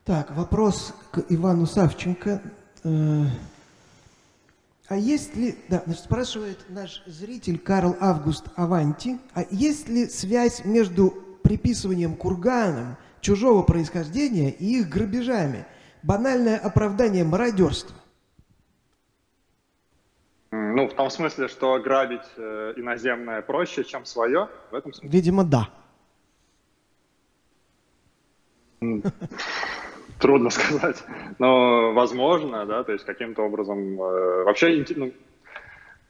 [0.05, 2.41] Так, вопрос к Ивану Савченко.
[2.85, 3.25] Э,
[4.89, 11.26] а есть ли, да, спрашивает наш зритель Карл Август Аванти, а есть ли связь между
[11.47, 15.65] приписыванием курганам чужого происхождения и их грабежами.
[16.03, 17.97] Банальное оправдание мародерства.
[20.51, 24.49] Ну, в том смысле, что грабить э, иноземное проще, чем свое?
[24.73, 25.09] В этом смысле?
[25.09, 25.69] Видимо, да.
[30.19, 31.05] Трудно сказать.
[31.39, 34.01] Но возможно, да, то есть каким-то образом...
[34.01, 35.13] Э, вообще, ну,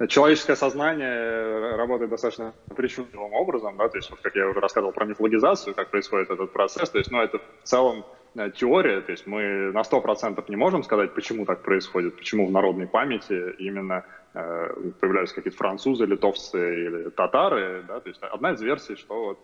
[0.08, 4.92] человеческое сознание э, работает достаточно причудливым образом, да, то есть вот как я уже рассказывал
[4.92, 9.12] про мифологизацию, как происходит этот процесс, то есть, ну, это в целом э, теория, то
[9.12, 14.04] есть мы на 100% не можем сказать, почему так происходит, почему в народной памяти именно
[14.34, 19.38] э, появляются какие-то французы, литовцы или татары, да, то есть одна из версий, что вот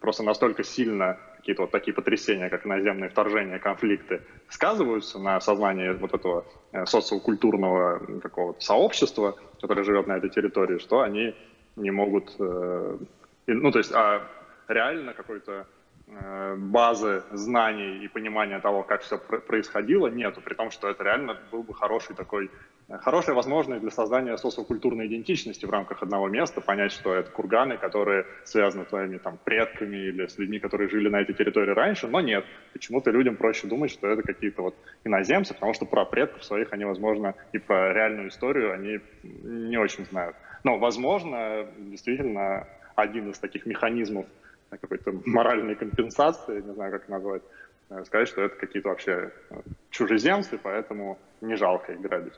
[0.00, 6.14] просто настолько сильно какие-то вот такие потрясения, как наземные вторжения, конфликты, сказываются на сознании вот
[6.14, 11.34] этого э, социокультурного какого-то сообщества, которое живет на этой территории, что они
[11.76, 12.98] не могут, э,
[13.46, 14.26] ну то есть, а
[14.68, 15.66] реально какой-то
[16.06, 21.38] э, базы знаний и понимания того, как все происходило, нету, при том, что это реально
[21.52, 22.50] был бы хороший такой
[22.88, 28.26] хорошая возможность для создания социокультурной идентичности в рамках одного места, понять, что это курганы, которые
[28.44, 32.20] связаны с твоими там, предками или с людьми, которые жили на этой территории раньше, но
[32.20, 32.44] нет.
[32.72, 34.74] Почему-то людям проще думать, что это какие-то вот
[35.04, 40.04] иноземцы, потому что про предков своих они, возможно, и про реальную историю они не очень
[40.06, 40.36] знают.
[40.62, 42.66] Но, возможно, действительно,
[42.96, 44.26] один из таких механизмов
[44.70, 47.42] какой-то моральной компенсации, не знаю, как назвать,
[47.90, 49.56] э, сказать, что это какие-то вообще э,
[49.90, 52.34] чужеземцы, поэтому не жалко их грабить.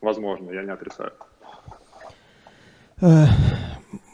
[0.00, 1.12] Возможно, я не отрицаю.
[3.00, 3.26] Э,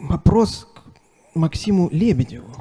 [0.01, 2.53] вопрос к Максиму Лебедеву.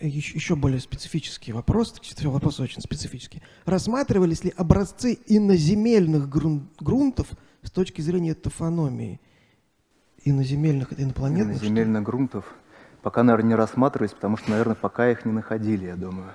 [0.00, 1.94] Еще, еще более специфический вопрос.
[2.22, 3.42] Вопрос очень специфический.
[3.66, 7.28] Рассматривались ли образцы иноземельных грун, грунтов
[7.62, 9.20] с точки зрения тофономии?
[10.24, 11.56] Иноземельных, инопланетных?
[11.58, 12.44] Иноземельных грунтов
[13.02, 16.34] пока, наверное, не рассматривались, потому что, наверное, пока их не находили, я думаю.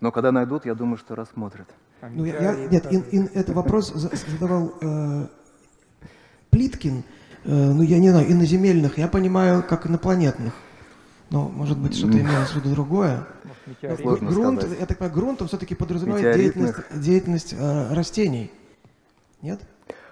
[0.00, 1.68] Но когда найдут, я думаю, что рассмотрят.
[2.02, 5.26] Ну, я, я, нет, ин, ин, это вопрос задавал э,
[6.50, 7.02] Плиткин,
[7.44, 10.52] э, ну, я не знаю, иноземельных, я понимаю, как инопланетных.
[11.30, 13.26] Но, может быть, что-то имелось в виду другое.
[13.82, 18.52] Ну, грунт, я так понимаю, грунтом все-таки подразумевает деятельность, деятельность э, растений.
[19.42, 19.60] Нет?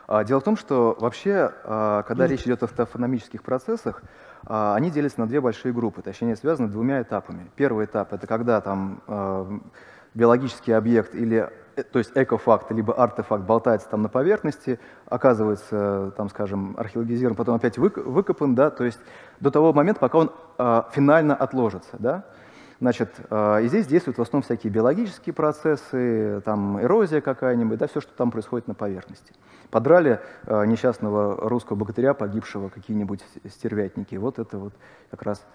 [0.07, 4.03] А, дело в том, что вообще, а, когда речь идет о тавтономических процессах,
[4.47, 7.51] они делятся на две большие группы, точнее, связаны двумя этапами.
[7.57, 9.63] Первый этап— это когда там
[10.15, 16.29] биологический объект или Э, то есть экофакт, либо артефакт болтается там на поверхности, оказывается, там,
[16.29, 18.99] скажем, археологизирован, потом опять выкопан, да, то есть
[19.41, 22.25] до того момента, пока он э, финально отложится, да.
[22.85, 28.03] Значит, э, и здесь действуют в основном всякие биологические процессы, там эрозия какая-нибудь, да, все,
[28.03, 29.33] что там происходит на поверхности.
[29.71, 34.75] Подрали э, несчастного русского богатыря, погибшего какие-нибудь стервятники, вот это вот
[35.11, 35.47] как раз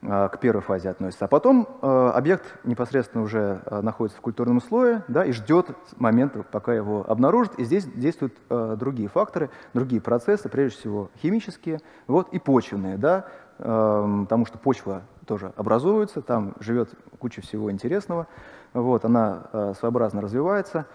[0.00, 1.24] к первой фазе относится.
[1.24, 7.04] А потом объект непосредственно уже находится в культурном слое да, и ждет момента, пока его
[7.08, 7.58] обнаружат.
[7.58, 12.98] И здесь действуют другие факторы, другие процессы, прежде всего химические вот, и почвенные.
[12.98, 13.24] Да,
[13.56, 18.26] потому что почва тоже образуется, там живет куча всего интересного,
[18.72, 20.86] вот, она своеобразно развивается.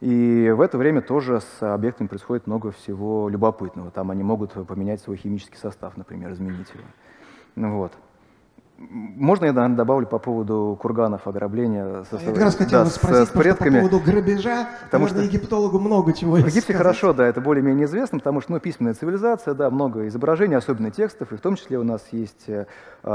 [0.00, 3.90] И в это время тоже с объектами происходит много всего любопытного.
[3.90, 7.68] Там они могут поменять свой химический состав, например, изменить его.
[7.70, 7.92] Вот.
[8.78, 12.04] Можно я, наверное, добавлю по поводу курганов, ограбления?
[12.10, 13.80] Со, я как раз хотел да, спросить, с, с предками.
[13.80, 18.18] по поводу грабежа, потому что египтологу много чего В Египте хорошо, да, это более-менее известно,
[18.18, 21.84] потому что ну, письменная цивилизация, да, много изображений, особенно текстов, и в том числе у
[21.84, 22.66] нас есть э,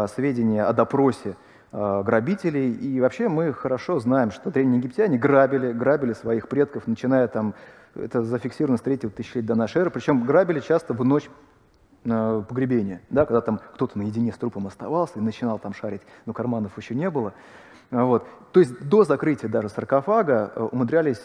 [0.08, 1.36] сведения о допросе
[1.74, 2.74] Э, грабителей.
[2.74, 7.54] И вообще мы хорошо знаем, что древние египтяне грабили, грабили своих предков, начиная там,
[7.96, 11.30] это зафиксировано с третьего тысячелетия до нашей эры, причем грабили часто в ночь
[12.04, 16.78] погребения, да, когда там кто-то наедине с трупом оставался и начинал там шарить, но карманов
[16.78, 17.34] еще не было.
[17.92, 18.26] Вот.
[18.54, 21.22] То есть до закрытия даже саркофага э, умудрялись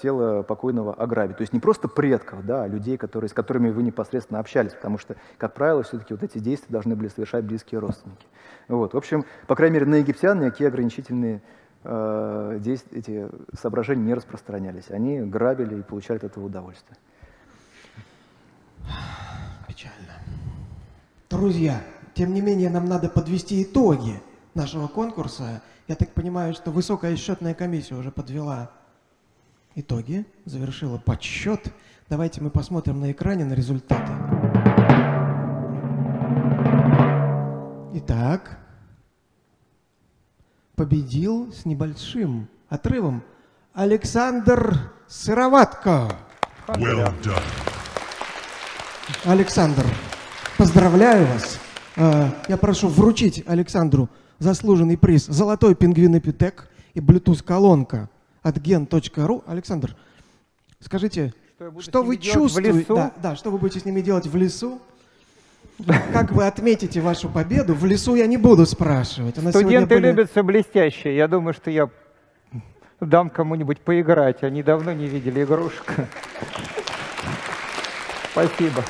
[0.00, 1.38] тело покойного ограбить.
[1.38, 4.98] То есть не просто предков, да, а людей, которые, с которыми вы непосредственно общались, потому
[4.98, 8.26] что, как правило, все-таки вот эти действия должны были совершать близкие родственники.
[8.68, 8.92] Вот.
[8.92, 11.42] В общем, по крайней мере, на египтян никакие ограничительные
[11.84, 13.28] э, действия, эти
[13.58, 14.90] соображения не распространялись.
[14.90, 16.98] Они грабили и получали от этого удовольствие.
[19.66, 20.09] Печально.
[21.30, 21.80] Друзья,
[22.14, 24.20] тем не менее, нам надо подвести итоги
[24.54, 25.62] нашего конкурса.
[25.86, 28.72] Я так понимаю, что высокая счетная комиссия уже подвела
[29.76, 31.72] итоги, завершила подсчет.
[32.08, 34.10] Давайте мы посмотрим на экране на результаты.
[37.94, 38.58] Итак,
[40.74, 43.22] победил с небольшим отрывом
[43.72, 46.10] Александр Сыроватко.
[46.66, 47.14] Well
[49.24, 49.86] Александр,
[50.60, 51.58] поздравляю вас.
[51.96, 58.10] А, я прошу вручить Александру заслуженный приз «Золотой пингвинопитек» и Bluetooth-колонка
[58.42, 59.42] от gen.ru.
[59.46, 59.96] Александр,
[60.78, 62.84] скажите, что, что вы чувствуете?
[62.94, 64.82] Да, да, что вы будете с ними делать в лесу?
[66.12, 67.72] Как вы отметите вашу победу?
[67.72, 69.38] В лесу я не буду спрашивать.
[69.38, 70.08] Она Студенты были...
[70.08, 71.16] любят все блестящее.
[71.16, 71.88] Я думаю, что я
[73.00, 74.42] дам кому-нибудь поиграть.
[74.42, 75.94] Они давно не видели игрушек.
[78.32, 78.84] Спасибо.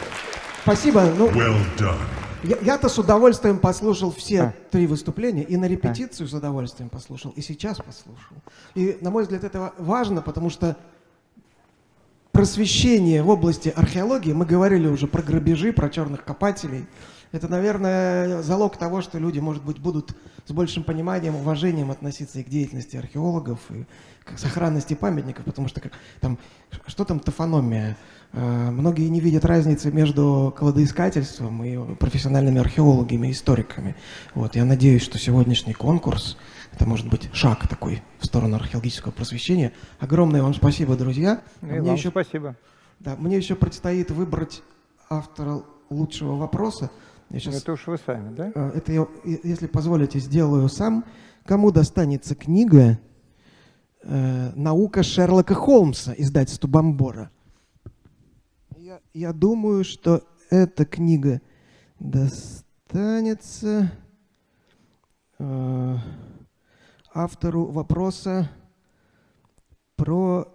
[0.62, 1.04] Спасибо.
[1.16, 1.96] Ну, well done.
[2.42, 4.54] Я, то с удовольствием послушал все а.
[4.70, 6.28] три выступления, и на репетицию а.
[6.28, 8.36] с удовольствием послушал, и сейчас послушал.
[8.74, 10.76] И, на мой взгляд, это важно, потому что
[12.32, 16.86] просвещение в области археологии, мы говорили уже про грабежи, про черных копателей,
[17.32, 22.42] это, наверное, залог того, что люди, может быть, будут с большим пониманием, уважением относиться и
[22.42, 23.84] к деятельности археологов, и
[24.36, 26.38] сохранности памятников, потому что как, там,
[26.86, 27.96] что там тофономия?
[28.32, 33.96] Э, многие не видят разницы между кладоискательством и профессиональными археологами, историками.
[34.34, 36.36] Вот, я надеюсь, что сегодняшний конкурс
[36.72, 39.72] это может быть шаг такой в сторону археологического просвещения.
[39.98, 41.42] Огромное вам спасибо, друзья.
[41.62, 42.56] И мне вам еще, спасибо.
[43.00, 44.62] Да, мне еще предстоит выбрать
[45.08, 46.90] автора лучшего вопроса.
[47.30, 48.52] Я сейчас, это уж вы сами, да?
[48.54, 51.04] Э, это я, если позволите, сделаю сам.
[51.46, 52.98] Кому достанется книга
[54.02, 57.30] э, «Наука Шерлока Холмса» издательства Бомбора?
[58.76, 61.40] Я, я думаю, что эта книга
[61.98, 63.92] достанется...
[65.38, 65.96] Э,
[67.12, 68.50] автору вопроса
[69.96, 70.48] про...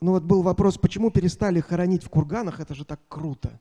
[0.00, 3.60] Ну вот был вопрос, почему перестали хоронить в курганах, это же так круто.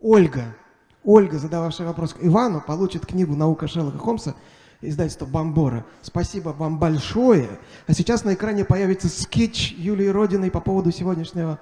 [0.00, 0.56] Ольга,
[1.04, 4.34] Ольга, задававшая вопрос Ивану, получит книгу «Наука Шерлока Холмса»
[4.82, 5.84] издательства «Бомбора».
[6.02, 7.48] Спасибо вам большое.
[7.86, 11.58] А сейчас на экране появится скетч Юлии Родиной по поводу сегодняшнего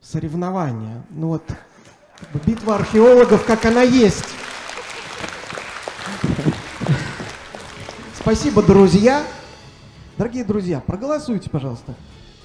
[0.00, 1.04] соревнования.
[1.10, 1.42] Ну вот,
[2.46, 4.24] битва археологов, как она есть.
[8.14, 9.24] Спасибо, друзья.
[10.18, 11.94] Дорогие друзья, проголосуйте, пожалуйста.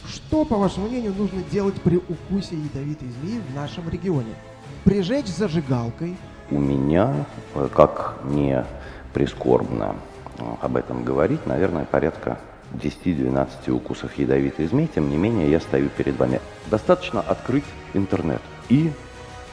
[0.08, 4.36] Что, по вашему мнению, нужно делать при укусе ядовитой змеи в нашем регионе?
[4.84, 6.16] Прижечь зажигалкой?
[6.52, 7.26] У меня,
[7.56, 8.66] э, как не
[9.14, 9.96] прискорбно
[10.38, 12.40] э, об этом говорить, наверное, порядка
[12.74, 14.90] 10-12 укусов ядовитой змеи.
[14.94, 16.42] Тем не менее, я стою перед вами.
[16.68, 18.92] Достаточно открыть интернет и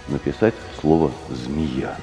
[0.09, 1.97] написать слово «змея».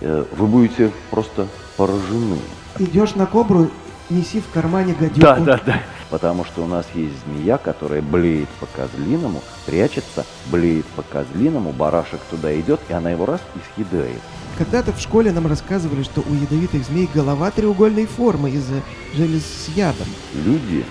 [0.00, 2.38] Э, вы будете просто поражены
[2.78, 3.70] идешь на кобру,
[4.10, 5.20] неси в кармане гадюку.
[5.20, 5.82] Да, да, да.
[6.10, 12.20] Потому что у нас есть змея, которая блеет по козлиному, прячется, блеет по козлиному, барашек
[12.30, 14.20] туда идет, и она его раз и съедает.
[14.58, 18.80] Когда-то в школе нам рассказывали, что у ядовитых змей голова треугольной формы из-за
[19.14, 20.06] желез с ядом.
[20.32, 20.84] Люди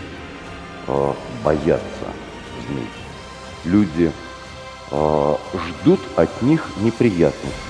[0.88, 1.13] э,
[1.43, 2.07] боятся
[2.68, 2.88] змей.
[3.63, 4.11] Люди
[4.91, 5.36] э,
[5.82, 7.64] ждут от них неприятностей